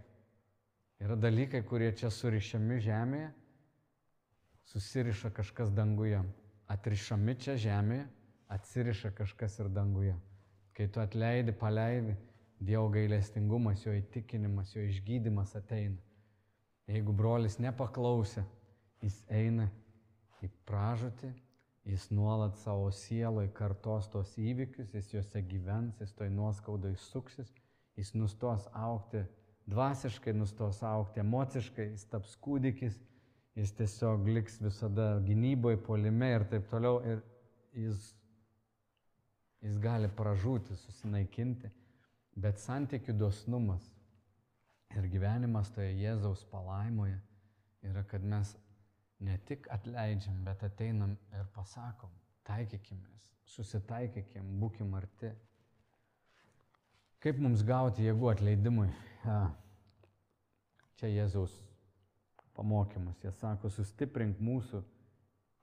Yra 1.04 1.16
dalykai, 1.20 1.62
kurie 1.68 1.92
čia 1.96 2.10
surišami 2.10 2.80
žemėje, 2.82 3.30
susiriša 4.72 5.32
kažkas 5.36 5.74
danguje. 5.76 6.22
Atrišami 6.72 7.36
čia 7.38 7.58
žemėje, 7.62 8.08
atsiriša 8.50 9.12
kažkas 9.18 9.60
ir 9.62 9.70
danguje. 9.70 10.16
Kai 10.76 10.88
tu 10.92 11.04
atleidi, 11.04 11.54
paleidi, 11.56 12.16
Dievo 12.66 12.88
gailestingumas, 12.90 13.82
jo 13.84 13.92
įtikinimas, 13.94 14.72
jo 14.74 14.86
išgydymas 14.88 15.52
ateina. 15.60 16.00
Jeigu 16.88 17.12
brolis 17.14 17.58
nepaklausė, 17.60 18.46
jis 19.04 19.18
eina 19.30 19.68
į 20.44 20.50
pražutį, 20.70 21.32
jis 21.86 22.10
nuolat 22.14 22.58
savo 22.62 22.90
sieloje 22.94 23.52
kartos 23.58 24.10
tos 24.14 24.34
įvykius, 24.42 24.94
jis 24.94 25.12
juose 25.14 25.42
gyvens, 25.50 26.00
jis 26.02 26.14
toj 26.18 26.32
nuoskaudai 26.34 26.96
suksis, 27.00 27.52
jis 27.98 28.14
nustos 28.18 28.68
aukti 28.74 29.24
dvasiškai, 29.70 30.34
nustos 30.34 30.82
aukti 30.84 31.22
emociškai, 31.22 31.90
jis 31.94 32.06
taps 32.10 32.36
kūdikis, 32.42 32.98
jis 33.56 33.74
tiesiog 33.78 34.28
liks 34.30 34.60
visada 34.62 35.16
gynyboje, 35.26 35.80
polime 35.86 36.34
ir 36.36 36.46
taip 36.52 36.68
toliau. 36.72 37.00
Ir 37.06 37.22
jis, 37.86 38.12
jis 39.66 39.80
gali 39.82 40.10
pražūti, 40.12 40.78
susinaikinti, 40.86 41.72
bet 42.36 42.60
santykių 42.62 43.16
dosnumas 43.18 43.88
ir 44.96 45.08
gyvenimas 45.12 45.72
toje 45.76 45.94
Jėzaus 45.98 46.46
palaimoje 46.52 47.18
yra, 47.86 48.04
kad 48.08 48.24
mes 48.24 48.54
ne 49.20 49.38
tik 49.48 49.68
atleidžiam, 49.72 50.38
bet 50.46 50.64
ateinam 50.68 51.16
ir 51.34 51.46
pasakom, 51.56 52.12
taikykimės, 52.48 53.28
susitaikykim, 53.56 54.48
būkim 54.62 54.94
arti. 54.98 55.32
Kaip 57.24 57.40
mums 57.42 57.64
gauti 57.66 58.06
jėgų 58.06 58.32
atleidimui? 58.34 58.90
Čia 61.00 61.08
Jėzaus 61.10 61.56
pamokymas. 62.56 63.18
Jie 63.24 63.32
sako, 63.36 63.72
sustiprink 63.74 64.40
mūsų 64.44 64.84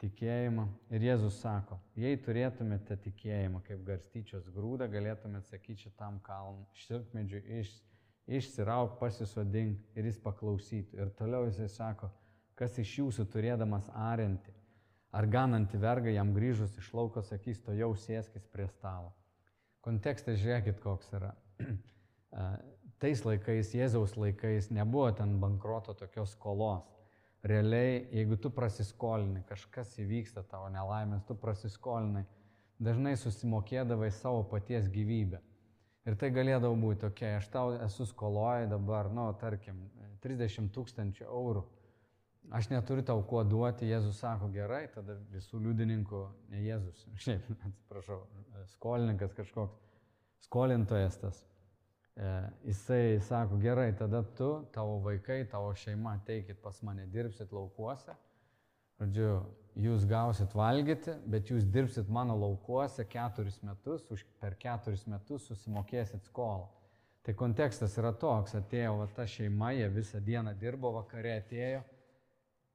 tikėjimą. 0.02 0.66
Ir 0.92 1.06
Jėzus 1.06 1.38
sako, 1.40 1.78
jei 1.98 2.18
turėtumėte 2.20 2.96
tikėjimą 3.04 3.62
kaip 3.66 3.84
garstyčios 3.86 4.48
grūdą, 4.54 4.88
galėtumėte 4.90 5.52
sakyti 5.54 5.86
šitam 5.86 6.18
kalnui, 6.26 6.66
šilkmedžiui 6.84 7.42
iš, 7.60 7.70
išsirauk, 8.40 8.98
pasisodink 9.00 9.96
ir 9.96 10.10
jis 10.10 10.18
paklausytų. 10.22 10.98
Ir 10.98 11.14
toliau 11.18 11.46
jisai 11.46 11.70
sako, 11.70 12.10
kas 12.62 12.78
iš 12.78 12.92
jūsų 13.00 13.26
turėdamas 13.32 13.88
arinti, 13.98 14.52
ar 15.10 15.26
ganantį 15.26 15.80
vergą 15.82 16.12
jam 16.14 16.30
grįžus 16.36 16.76
iš 16.78 16.92
lauko 16.94 17.24
sakys, 17.26 17.58
to 17.64 17.74
jau 17.74 17.90
sėskis 17.98 18.46
prie 18.54 18.68
stalo. 18.70 19.10
Kontekstas 19.82 20.38
žiūrėkit, 20.38 20.78
koks 20.84 21.10
yra. 21.18 21.32
Tais 23.02 23.24
laikais, 23.26 23.72
Jėzaus 23.74 24.14
laikais, 24.14 24.70
nebuvo 24.70 25.08
ten 25.18 25.34
bankroto 25.42 25.96
tokios 25.98 26.36
skolos. 26.36 26.86
Realiai, 27.42 28.04
jeigu 28.14 28.38
tu 28.38 28.52
prasiskolini, 28.54 29.42
kažkas 29.48 29.96
įvyksta 29.98 30.44
tavo 30.46 30.68
nelaimės, 30.70 31.26
tu 31.26 31.34
prasiskolinai, 31.34 32.22
dažnai 32.78 33.16
susimokėdavai 33.18 34.12
savo 34.14 34.44
paties 34.46 34.86
gyvybę. 34.94 35.42
Ir 36.06 36.14
tai 36.18 36.30
galėdavo 36.34 36.78
būti 36.78 37.02
tokia, 37.02 37.36
aš 37.40 37.50
tau 37.50 37.74
esu 37.82 38.06
skoloje 38.06 38.70
dabar, 38.70 39.10
nu, 39.10 39.26
tarkim, 39.42 39.82
30 40.22 40.70
tūkstančių 40.70 41.26
eurų 41.26 41.66
Aš 42.50 42.68
neturiu 42.68 43.04
tau 43.06 43.22
kuo 43.24 43.44
duoti, 43.46 43.86
Jėzus 43.86 44.18
sako 44.20 44.48
gerai, 44.52 44.82
tada 44.92 45.14
visų 45.32 45.60
liudininkų, 45.62 46.22
ne 46.52 46.64
Jėzus, 46.66 47.06
šiaip, 47.24 47.46
atsiprašau, 47.54 48.18
skolininkas 48.74 49.36
kažkoks, 49.36 49.78
skolintojas 50.48 51.16
tas, 51.22 51.38
e, 52.16 52.32
jisai 52.66 53.20
sako 53.24 53.60
gerai, 53.62 53.92
tada 53.96 54.24
tu, 54.36 54.50
tavo 54.74 54.98
vaikai, 55.06 55.42
tavo 55.48 55.70
šeima 55.78 56.18
ateikit 56.18 56.60
pas 56.64 56.82
mane, 56.82 57.06
dirbsit 57.14 57.54
laukuose, 57.54 58.16
žodžiu, 59.00 59.30
jūs 59.86 60.04
gausit 60.10 60.52
valgyti, 60.58 61.14
bet 61.32 61.48
jūs 61.48 61.64
dirbsit 61.72 62.10
mano 62.12 62.36
laukuose 62.36 63.06
keturis 63.08 63.62
metus, 63.64 64.04
už 64.12 64.26
per 64.42 64.58
keturis 64.60 65.06
metus 65.08 65.46
susimokėsit 65.48 66.28
skolą. 66.28 66.68
Tai 67.22 67.32
kontekstas 67.38 67.94
yra 68.02 68.10
toks, 68.18 68.56
atėjo 68.58 68.98
va, 68.98 69.08
ta 69.14 69.24
šeima, 69.30 69.70
jie 69.78 69.86
visą 69.94 70.20
dieną 70.20 70.56
dirbo, 70.58 70.90
vakare 70.98 71.38
atėjo 71.38 71.84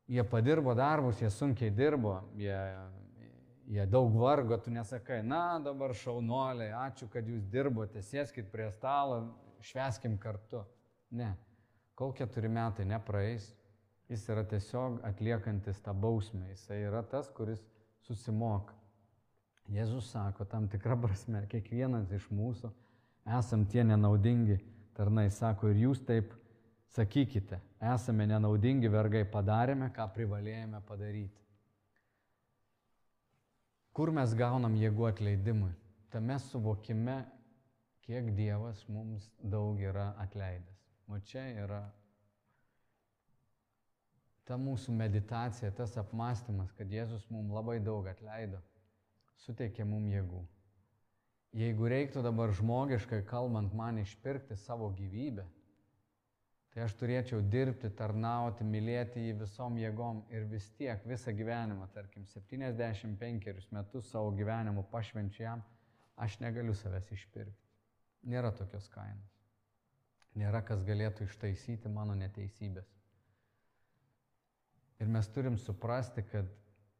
Jie 0.07 0.23
padirbo 0.23 0.73
darbus, 0.77 1.19
jie 1.21 1.29
sunkiai 1.33 1.71
dirbo, 1.75 2.21
jie, 2.39 2.55
jie 3.67 3.85
daug 3.91 4.13
vargo, 4.15 4.57
tu 4.63 4.71
nesakai, 4.71 5.19
na 5.23 5.59
dabar 5.59 5.91
šaunuoliai, 5.95 6.71
ačiū, 6.87 7.09
kad 7.11 7.27
jūs 7.27 7.43
dirbote, 7.51 8.03
sėskit 8.05 8.47
prie 8.53 8.69
stalo, 8.71 9.19
šveskim 9.67 10.15
kartu. 10.21 10.63
Ne, 11.11 11.33
kol 11.99 12.15
keturi 12.15 12.47
metai 12.47 12.87
nepraeis, 12.87 13.49
jis 14.07 14.23
yra 14.31 14.45
tiesiog 14.47 15.01
atliekantis 15.07 15.83
tą 15.83 15.91
bausmę, 15.91 16.53
jis 16.53 16.65
yra 16.79 17.03
tas, 17.03 17.27
kuris 17.35 17.63
susimoka. 18.07 18.75
Jėzus 19.67 20.13
sako, 20.13 20.47
tam 20.47 20.69
tikrą 20.71 20.95
prasme, 21.03 21.43
kiekvienas 21.51 22.07
iš 22.15 22.29
mūsų 22.31 22.71
esam 23.35 23.65
tie 23.65 23.83
nenaudingi 23.83 24.59
tarnai, 24.95 25.29
sako, 25.31 25.71
ir 25.71 25.83
jūs 25.87 26.01
taip 26.07 26.31
Sakykite, 26.95 27.59
esame 27.93 28.25
nenaudingi 28.29 28.89
vergai, 28.89 29.25
padarėme, 29.29 29.89
ką 29.93 30.07
privalėjome 30.15 30.79
padaryti. 30.87 31.43
Kur 33.97 34.13
mes 34.13 34.33
gaunam 34.37 34.77
jėgų 34.77 35.07
atleidimui? 35.09 35.73
Tame 36.13 36.37
suvokime, 36.39 37.17
kiek 38.05 38.29
Dievas 38.37 38.83
mums 38.87 39.25
daug 39.41 39.81
yra 39.83 40.13
atleidęs. 40.23 40.83
O 41.11 41.19
čia 41.23 41.43
yra 41.63 41.81
ta 44.47 44.55
mūsų 44.59 44.93
meditacija, 44.95 45.71
tas 45.75 45.97
apmąstymas, 45.99 46.71
kad 46.77 46.91
Jėzus 46.91 47.25
mums 47.31 47.51
labai 47.51 47.81
daug 47.83 48.07
atleido, 48.07 48.61
suteikė 49.43 49.83
mums 49.87 50.13
jėgų. 50.13 50.43
Jeigu 51.57 51.89
reiktų 51.91 52.23
dabar 52.23 52.53
žmogiškai 52.55 53.23
kalbant 53.27 53.73
man 53.75 53.99
išpirkti 53.99 54.55
savo 54.61 54.87
gyvybę, 54.95 55.43
Tai 56.73 56.83
aš 56.83 56.93
turėčiau 56.99 57.39
dirbti, 57.41 57.89
tarnauti, 57.97 58.65
mylėti 58.67 59.23
jį 59.23 59.37
visom 59.39 59.77
jėgom 59.79 60.19
ir 60.33 60.45
vis 60.51 60.67
tiek 60.77 61.05
visą 61.09 61.33
gyvenimą, 61.33 61.87
tarkim, 61.95 62.27
75 62.33 63.71
metus 63.73 64.11
savo 64.11 64.33
gyvenimu 64.37 64.83
pašvenčiu 64.91 65.43
jam, 65.43 65.63
aš 66.17 66.37
negaliu 66.43 66.75
savęs 66.77 67.09
išpirkti. 67.15 67.65
Nėra 68.27 68.51
tokios 68.51 68.89
kainos. 68.93 69.33
Nėra 70.37 70.61
kas 70.65 70.83
galėtų 70.85 71.25
ištaisyti 71.25 71.89
mano 71.89 72.13
neteisybės. 72.17 72.89
Ir 75.01 75.09
mes 75.13 75.29
turim 75.33 75.57
suprasti, 75.61 76.23
kad 76.25 76.49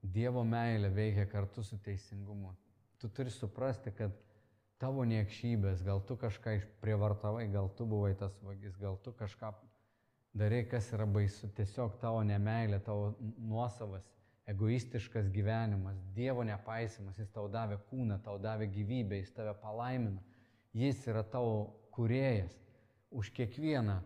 Dievo 0.01 0.43
meilė 0.45 0.89
veikia 0.93 1.25
kartu 1.29 1.63
su 1.65 1.77
teisingumu. 1.83 2.53
Tu 3.01 3.09
turi 3.09 3.33
suprasti, 3.33 3.91
kad 3.91 4.13
tavo 4.81 5.05
niekšybės, 5.09 5.81
gal 5.85 6.01
tu 6.05 6.17
kažką 6.19 6.57
išprievartavai, 6.59 7.47
gal 7.53 7.69
tu 7.77 7.87
buvai 7.89 8.13
tas 8.17 8.35
vagis, 8.45 8.77
gal 8.77 8.97
tu 9.03 9.13
kažką 9.13 9.53
darai, 10.37 10.63
kas 10.69 10.91
yra 10.93 11.07
baisu, 11.09 11.49
tiesiog 11.57 11.97
tavo 12.01 12.21
nemailė, 12.25 12.79
tavo 12.85 13.15
nuosavas, 13.37 14.05
egoistiškas 14.47 15.31
gyvenimas, 15.33 15.97
Dievo 16.15 16.45
nepaisimas, 16.47 17.17
Jis 17.19 17.31
tau 17.33 17.47
davė 17.51 17.79
kūną, 17.89 18.19
tau 18.23 18.37
davė 18.39 18.69
gyvybę, 18.71 19.19
Jis 19.19 19.33
tave 19.35 19.55
palaimino, 19.61 20.21
Jis 20.77 21.01
yra 21.09 21.25
tavo 21.25 21.57
kurėjas. 21.95 22.53
Už 23.11 23.31
kiekvieną 23.33 23.97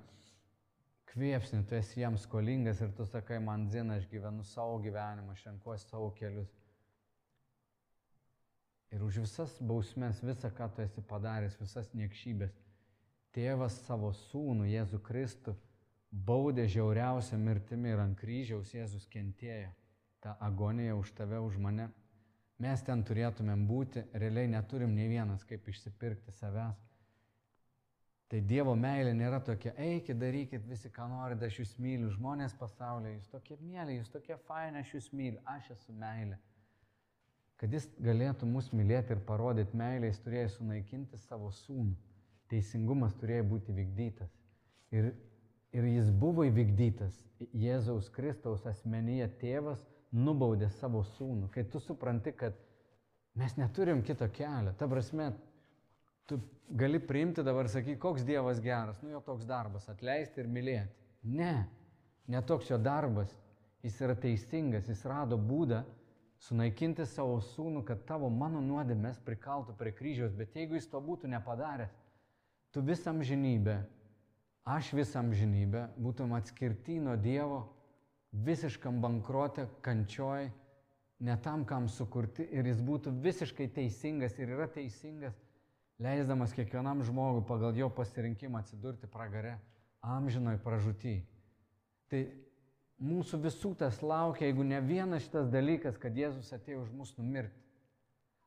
kvėpsnį 1.12 1.66
tu 1.68 1.76
esi 1.76 2.02
jam 2.02 2.18
skolingas 2.18 2.82
ir 2.82 2.92
tu 2.96 3.06
sakai, 3.06 3.42
man 3.44 3.68
zina, 3.70 3.98
aš 4.00 4.08
gyvenu 4.12 4.46
savo 4.48 4.78
gyvenimą, 4.84 5.36
aš 5.36 5.48
renkuosi 5.50 5.90
savo 5.90 6.12
kelius. 6.16 6.52
Ir 8.92 9.04
už 9.04 9.22
visas 9.24 9.54
bausmes, 9.64 10.20
visą, 10.24 10.52
ką 10.52 10.68
tu 10.76 10.84
esi 10.84 11.02
padaręs, 11.08 11.56
visas 11.62 11.88
niekšybės, 11.96 12.52
tėvas 13.32 13.78
savo 13.86 14.12
sūnų 14.28 14.68
Jėzų 14.68 15.00
Kristų 15.06 15.56
baudė 16.12 16.68
žiauriausią 16.68 17.40
mirtimį 17.40 17.94
ir 17.94 18.04
ant 18.04 18.20
kryžiaus 18.20 18.74
Jėzus 18.76 19.08
kentėjo 19.08 19.72
tą 20.22 20.36
agoniją 20.44 21.00
už 21.00 21.14
tave, 21.18 21.40
už 21.40 21.58
mane. 21.58 21.88
Mes 22.62 22.84
ten 22.86 23.02
turėtumėm 23.02 23.64
būti, 23.66 24.04
realiai 24.14 24.52
neturim 24.52 24.92
nei 24.94 25.08
vienas 25.10 25.48
kaip 25.48 25.66
išsipirkti 25.72 26.34
savęs. 26.36 26.84
Tai 28.32 28.40
Dievo 28.48 28.76
meilė 28.80 29.12
nėra 29.18 29.42
tokia, 29.44 29.74
eikit, 29.76 30.16
darykit 30.20 30.68
visi, 30.68 30.92
ką 30.94 31.08
norit, 31.12 31.42
aš 31.44 31.58
jūs 31.64 31.74
myliu, 31.84 32.12
žmonės 32.14 32.54
pasaulyje, 32.60 33.18
jūs 33.18 33.32
tokie 33.32 33.58
mėly, 33.60 33.98
jūs 33.98 34.12
tokie 34.14 34.38
faini, 34.46 34.84
aš 34.84 34.94
jūs 34.96 35.10
myliu, 35.12 35.42
aš 35.52 35.74
esu 35.74 35.96
meilė. 35.96 36.38
Kad 37.62 37.76
jis 37.78 37.84
galėtų 38.02 38.48
mus 38.50 38.72
mylėti 38.74 39.14
ir 39.14 39.20
parodyti 39.22 39.78
meilę, 39.78 40.08
jis 40.10 40.20
turėjo 40.24 40.48
sunaikinti 40.56 41.20
savo 41.22 41.52
sūnų. 41.54 41.94
Teisingumas 42.50 43.14
turėjo 43.22 43.44
būti 43.52 43.76
vykdytas. 43.78 44.32
Ir, 44.98 45.12
ir 45.78 45.90
jis 45.92 46.10
buvo 46.10 46.48
įvykdytas. 46.50 47.20
Jėzaus 47.54 48.10
Kristaus 48.16 48.66
asmenyje 48.66 49.30
tėvas 49.44 49.86
nubaudė 50.12 50.72
savo 50.80 51.04
sūnų. 51.14 51.52
Kai 51.54 51.68
tu 51.70 51.80
supranti, 51.80 52.34
kad 52.34 52.58
mes 53.38 53.54
neturim 53.62 54.02
kito 54.10 54.26
kelio, 54.34 54.74
ta 54.78 54.90
prasme, 54.90 55.30
tu 56.26 56.42
gali 56.82 56.98
priimti 57.00 57.46
dabar 57.46 57.70
ir 57.70 57.76
sakyti, 57.76 58.02
koks 58.02 58.26
Dievas 58.26 58.60
geras, 58.64 59.00
nu 59.06 59.14
jo 59.14 59.22
toks 59.22 59.46
darbas- 59.46 59.86
atleisti 59.94 60.42
ir 60.42 60.50
mylėti. 60.50 60.98
Ne, 61.24 61.68
netoks 62.26 62.74
jo 62.74 62.82
darbas. 62.82 63.38
Jis 63.86 64.02
yra 64.02 64.16
teisingas, 64.18 64.90
jis 64.90 65.06
rado 65.06 65.38
būdą 65.38 65.86
sunaikinti 66.42 67.06
savo 67.06 67.38
sūnų, 67.52 67.84
kad 67.86 68.06
tavo 68.10 68.30
mano 68.34 68.62
nuodėmės 68.66 69.20
prikaltų 69.26 69.76
prie 69.78 69.94
kryžiaus, 69.94 70.34
bet 70.38 70.56
jeigu 70.58 70.78
jis 70.78 70.90
to 70.90 71.02
būtų 71.04 71.30
nepadaręs, 71.36 71.94
tu 72.74 72.82
visam 72.86 73.22
žinybę, 73.26 73.78
aš 74.66 74.94
visam 74.98 75.30
žinybę 75.36 75.88
būtum 76.02 76.34
atskirti 76.38 76.98
nuo 77.04 77.18
Dievo 77.20 77.62
visiškam 78.32 79.02
bankruotė, 79.04 79.68
kančioj, 79.86 80.50
ne 81.22 81.38
tam, 81.46 81.66
kam 81.66 81.88
sukurti 81.92 82.48
ir 82.50 82.66
jis 82.72 82.82
būtų 82.82 83.14
visiškai 83.22 83.68
teisingas 83.76 84.40
ir 84.40 84.56
yra 84.56 84.68
teisingas, 84.72 85.36
leisdamas 86.02 86.56
kiekvienam 86.58 87.04
žmogui 87.06 87.44
pagal 87.46 87.78
jo 87.78 87.90
pasirinkimą 87.94 88.64
atsidurti 88.64 89.10
pragare, 89.12 89.60
amžinoj 90.02 90.58
pražūtį. 90.64 91.20
Tai 92.10 92.22
mūsų 93.02 93.40
visų 93.42 93.74
tas 93.80 94.00
laukia, 94.06 94.46
jeigu 94.48 94.64
ne 94.68 94.80
vienas 94.86 95.26
šitas 95.26 95.50
dalykas, 95.52 95.98
kad 96.02 96.16
Jėzus 96.18 96.54
atėjo 96.54 96.86
už 96.86 96.94
mus 96.96 97.14
numirti. 97.18 97.58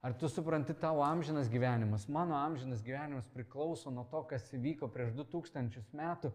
Ar 0.04 0.12
tu 0.20 0.28
supranti 0.28 0.74
tavo 0.76 1.00
amžinas 1.02 1.48
gyvenimas? 1.48 2.04
Mano 2.12 2.36
amžinas 2.36 2.82
gyvenimas 2.84 3.28
priklauso 3.32 3.90
nuo 3.90 4.04
to, 4.10 4.20
kas 4.28 4.50
įvyko 4.52 4.90
prieš 4.92 5.14
2000 5.16 5.80
metų 5.96 6.30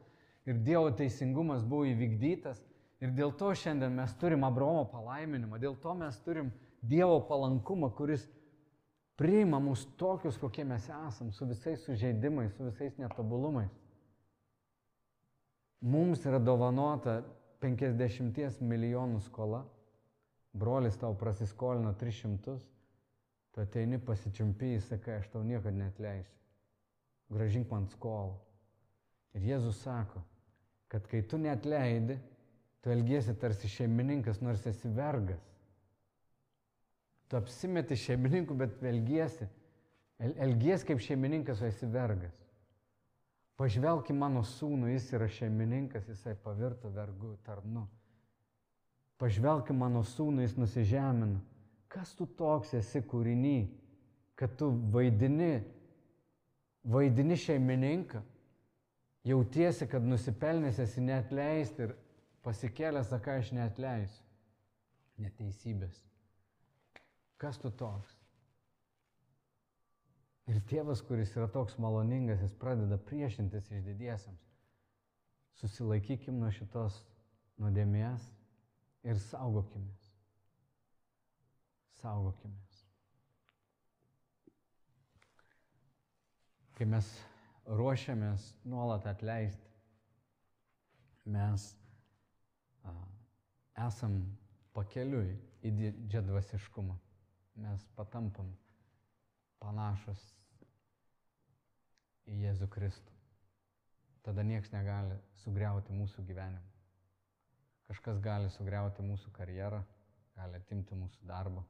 ir 0.50 0.58
Dievo 0.66 0.90
teisingumas 0.98 1.62
buvo 1.62 1.86
įvykdytas. 1.92 2.64
Ir 3.00 3.14
dėl 3.16 3.32
to 3.38 3.54
šiandien 3.56 3.94
mes 3.96 4.12
turim 4.20 4.44
Abraomo 4.44 4.88
palaiminimą, 4.90 5.62
dėl 5.62 5.78
to 5.80 5.94
mes 5.96 6.18
turim 6.26 6.50
Dievo 6.82 7.22
palankumą, 7.30 7.92
kuris 7.96 8.26
priima 9.20 9.60
mus 9.62 9.86
tokius, 10.00 10.40
kokie 10.42 10.66
mes 10.66 10.90
esam, 10.90 11.30
su 11.32 11.46
visais 11.48 11.86
sužeidimais, 11.86 12.56
su 12.58 12.66
visais 12.68 12.98
netobulumais. 12.98 13.70
Mums 15.80 16.26
yra 16.28 16.42
dovanota 16.44 17.22
50 17.62 18.62
milijonų 18.64 19.20
skola, 19.26 19.64
brolis 20.56 20.98
tau 21.00 21.16
prasiskolino 21.20 21.92
300, 22.00 22.56
tu 23.54 23.62
ateini 23.64 24.00
pasičiumpėjai, 24.00 24.82
sakai, 24.86 25.20
aš 25.20 25.30
tau 25.34 25.44
niekada 25.44 25.76
netleisiu. 25.76 26.36
Gražink 27.30 27.70
man 27.70 27.86
skolą. 27.92 28.38
Ir 29.38 29.46
Jėzus 29.52 29.84
sako, 29.84 30.24
kad 30.90 31.06
kai 31.10 31.22
tu 31.22 31.38
netleidi, 31.38 32.18
tu 32.82 32.90
elgiesi 32.90 33.36
tarsi 33.38 33.70
šeimininkas, 33.70 34.42
nors 34.42 34.66
esi 34.70 34.90
vergas. 34.96 35.44
Tu 37.30 37.38
apsimeti 37.38 37.98
šeimininku, 38.00 38.56
bet 38.58 38.82
elgiesi. 38.82 39.46
Elgiesi 40.20 40.88
kaip 40.90 41.04
šeimininkas, 41.04 41.62
o 41.62 41.68
esi 41.70 41.88
vergas. 41.94 42.34
Pažvelk 43.60 44.08
į 44.08 44.16
mano 44.16 44.46
sūnų, 44.48 44.94
jis 44.94 45.10
yra 45.18 45.28
šeimininkas, 45.36 46.08
jisai 46.08 46.32
pavirto 46.40 46.88
vergu 46.96 47.34
tarnu. 47.44 47.84
Pažvelk 49.20 49.74
į 49.74 49.76
mano 49.76 50.06
sūnų, 50.08 50.46
jis 50.46 50.56
nusižemina. 50.56 51.42
Kas 51.92 52.14
tu 52.16 52.24
toks 52.40 52.72
esi 52.78 53.02
kūriny, 53.04 53.68
kad 54.40 54.54
tu 54.56 54.70
vaidini, 54.94 55.58
vaidini 56.88 57.36
šeimininką, 57.36 58.22
jautiesi, 59.28 59.90
kad 59.92 60.08
nusipelnęs 60.08 60.80
esi 60.86 61.04
neatleisti 61.04 61.84
ir 61.90 61.96
pasikėlęs, 62.48 63.10
sakai, 63.12 63.42
aš 63.42 63.52
neatleisiu. 63.58 64.24
Neteisybės. 65.20 66.00
Kas 67.42 67.60
tu 67.60 67.74
toks? 67.76 68.19
Ir 70.50 70.58
tėvas, 70.70 71.02
kuris 71.06 71.36
yra 71.38 71.46
toks 71.54 71.76
maloningas, 71.78 72.42
jis 72.42 72.56
pradeda 72.58 72.98
priešintis 73.10 73.68
išdidiesiams. 73.70 74.46
Susilaikykim 75.60 76.40
nuo 76.42 76.50
šitos 76.56 76.96
nuodėmės 77.62 78.24
ir 79.06 79.20
saugokimės. 79.28 80.08
Saugokimės. 82.00 82.80
Kai 86.80 86.88
mes 86.88 87.12
ruošiamės 87.68 88.48
nuolat 88.72 89.06
atleisti, 89.12 89.70
mes 91.30 91.68
a, 92.88 92.96
esam 93.86 94.18
pakeliui 94.74 95.36
į 95.62 95.76
didžiadvasiškumą. 95.84 96.98
Mes 97.60 97.86
patampam 98.00 98.50
panašus 99.60 100.24
į 102.30 102.44
Jėzų 102.46 102.68
Kristų. 102.74 103.16
Tada 104.26 104.44
niekas 104.46 104.72
negali 104.74 105.16
sugriauti 105.44 105.96
mūsų 105.96 106.26
gyvenimą. 106.28 106.68
Kažkas 107.90 108.20
gali 108.22 108.52
sugriauti 108.54 109.02
mūsų 109.06 109.32
karjerą, 109.34 109.80
gali 110.38 110.60
atimti 110.60 110.98
mūsų 110.98 111.26
darbą. 111.30 111.64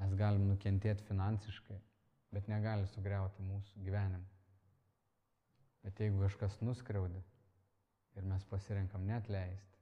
Mes 0.00 0.12
galim 0.18 0.44
nukentėti 0.50 1.06
finansiškai, 1.08 1.78
bet 2.34 2.48
negali 2.52 2.86
sugriauti 2.92 3.42
mūsų 3.46 3.84
gyvenimą. 3.86 4.28
Bet 5.84 6.00
jeigu 6.04 6.20
kažkas 6.26 6.58
nuskriaudė 6.60 7.22
ir 8.18 8.26
mes 8.28 8.44
pasirinkam 8.50 9.06
net 9.08 9.28
leisti 9.32 9.78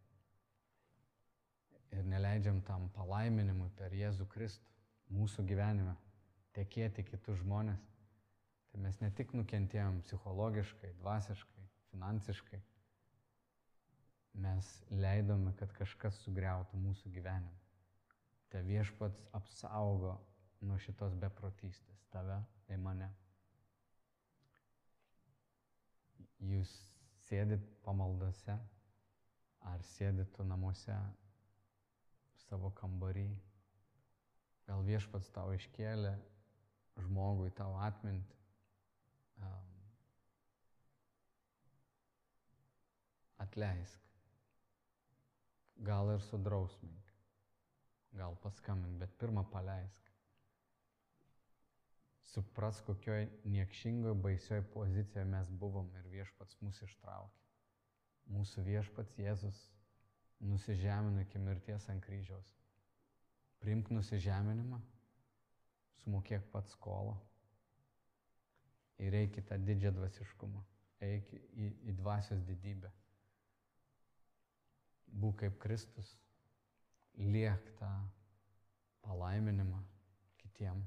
ir 1.97 2.07
neleidžiam 2.07 2.61
tam 2.69 2.87
palaiminimui 2.95 3.71
per 3.79 3.95
Jėzų 3.97 4.29
Kristų 4.31 5.17
mūsų 5.19 5.45
gyvenime 5.49 5.95
tekėti 6.57 7.05
kitus 7.07 7.41
žmonės, 7.43 7.81
Tai 8.73 8.81
mes 8.85 8.99
ne 9.01 9.09
tik 9.17 9.33
nukentėjom 9.37 10.03
psichologiškai, 10.05 10.91
dvasiškai, 11.01 11.65
finansiškai, 11.93 12.61
mes 14.45 14.69
leidome, 14.93 15.55
kad 15.59 15.73
kažkas 15.79 16.19
sugriautų 16.25 16.79
mūsų 16.83 17.13
gyvenimą. 17.15 17.57
Te 18.53 18.61
viešpats 18.65 19.25
apsaugo 19.37 20.15
nuo 20.65 20.79
šitos 20.85 21.17
beprotystės 21.23 22.05
tave 22.13 22.39
ir 22.73 22.81
mane. 22.85 23.09
Jūs 26.53 26.71
sėdit 27.27 27.65
pamaldose, 27.85 28.55
ar 29.73 29.85
sėdit 29.95 30.31
tu 30.37 30.47
namuose 30.47 30.97
savo 32.47 32.71
kambarį, 32.79 33.27
gal 34.69 34.85
viešpats 34.87 35.29
tau 35.35 35.51
iškėlė 35.57 36.15
žmogui 37.05 37.51
tavo 37.59 37.81
atmintį 37.85 38.38
um, 39.41 39.71
atleisk. 43.45 44.05
Gal 45.87 46.11
ir 46.11 46.23
sudrausmink, 46.27 47.13
gal 48.19 48.37
paskambink, 48.43 48.99
bet 48.99 49.15
pirmą 49.21 49.45
paleisk. 49.53 50.09
Supras, 52.29 52.81
kokioj 52.85 53.29
niekšingoje, 53.49 54.15
baisioje 54.25 54.65
pozicijoje 54.75 55.25
mes 55.31 55.49
buvom 55.63 55.89
ir 55.97 56.11
viešpats 56.13 56.59
mūsų 56.61 56.91
ištraukė. 56.91 57.47
Mūsų 58.35 58.65
viešpats 58.67 59.17
Jėzus 59.23 59.63
nusižemino 60.45 61.23
iki 61.25 61.41
mirties 61.41 61.89
ant 61.89 62.05
kryžiaus. 62.05 62.51
Primk 63.63 63.89
nusižeminimą, 63.95 64.83
sumokėk 66.03 66.45
pats 66.53 66.77
skolą 66.77 67.17
ir 69.09 69.17
eik 69.23 69.41
į 69.41 69.45
tą 69.49 69.59
didžią 69.65 69.93
dvasiškumą, 69.97 70.63
eik 71.09 71.33
į, 71.35 71.73
į 71.89 71.97
dvasios 72.01 72.45
didybę. 72.49 72.91
Būk 75.19 75.41
kaip 75.43 75.57
Kristus, 75.63 76.13
liek 77.19 77.73
tą 77.81 77.91
palaiminimą 79.07 79.81
kitiem. 80.43 80.83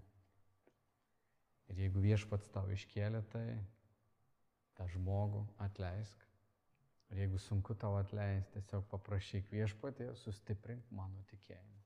Ir 1.72 1.86
jeigu 1.86 2.04
viešpats 2.04 2.52
tau 2.54 2.70
iškėlė 2.70 3.24
tai, 3.32 3.46
tą 4.78 4.88
žmogų 4.94 5.42
atleisk. 5.66 6.28
Ir 7.12 7.26
jeigu 7.26 7.40
sunku 7.44 7.76
tau 7.76 7.98
atleisti, 8.00 8.54
tiesiog 8.56 8.86
paprašyk 8.92 9.50
viešpatį, 9.52 10.14
sustiprink 10.22 10.94
mano 10.96 11.24
tikėjimą. 11.32 11.80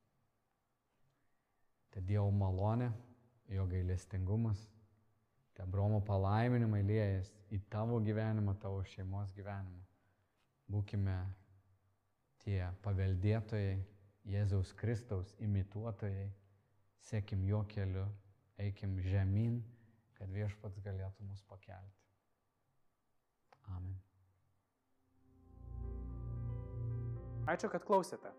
Tai 1.95 2.03
Dievo 2.05 2.29
malonė, 2.35 2.91
jo 3.55 3.65
gailestingumas 3.71 4.61
Tai 5.55 5.65
Abromo 5.65 6.01
palaiminimai 6.03 6.83
lėjas 6.83 7.31
į 7.55 7.61
tavo 7.71 8.01
gyvenimą, 8.03 8.57
tavo 8.59 8.83
šeimos 8.91 9.31
gyvenimą. 9.37 9.83
Būkime 10.71 11.17
tie 12.43 12.61
paveldėtojai, 12.83 13.77
Jėzaus 14.25 14.71
Kristaus 14.73 15.35
imituotojai 15.45 16.31
Sėkim 17.05 17.43
jo 17.45 17.59
keliu, 17.69 18.07
eikim 18.57 18.95
žemyn, 19.05 19.59
kad 20.17 20.31
viešpats 20.33 20.81
galėtų 20.81 21.27
mus 21.27 21.43
pakelti. 21.45 22.01
Amen. 23.69 23.93
Ačiū, 27.45 27.69
kad 27.69 27.85
klausėte. 27.85 28.33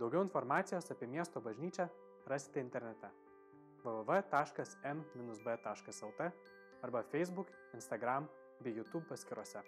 Daugiau 0.00 0.24
informacijos 0.24 0.88
apie 0.94 1.10
miesto 1.10 1.42
bažnyčią 1.44 1.88
rasite 2.30 2.64
internete 2.64 3.10
www.m-b.lt 3.84 5.66
arba 6.82 7.02
Facebook, 7.02 7.48
Instagram 7.74 8.28
bei 8.60 8.70
YouTube 8.70 9.06
paskiruose. 9.08 9.62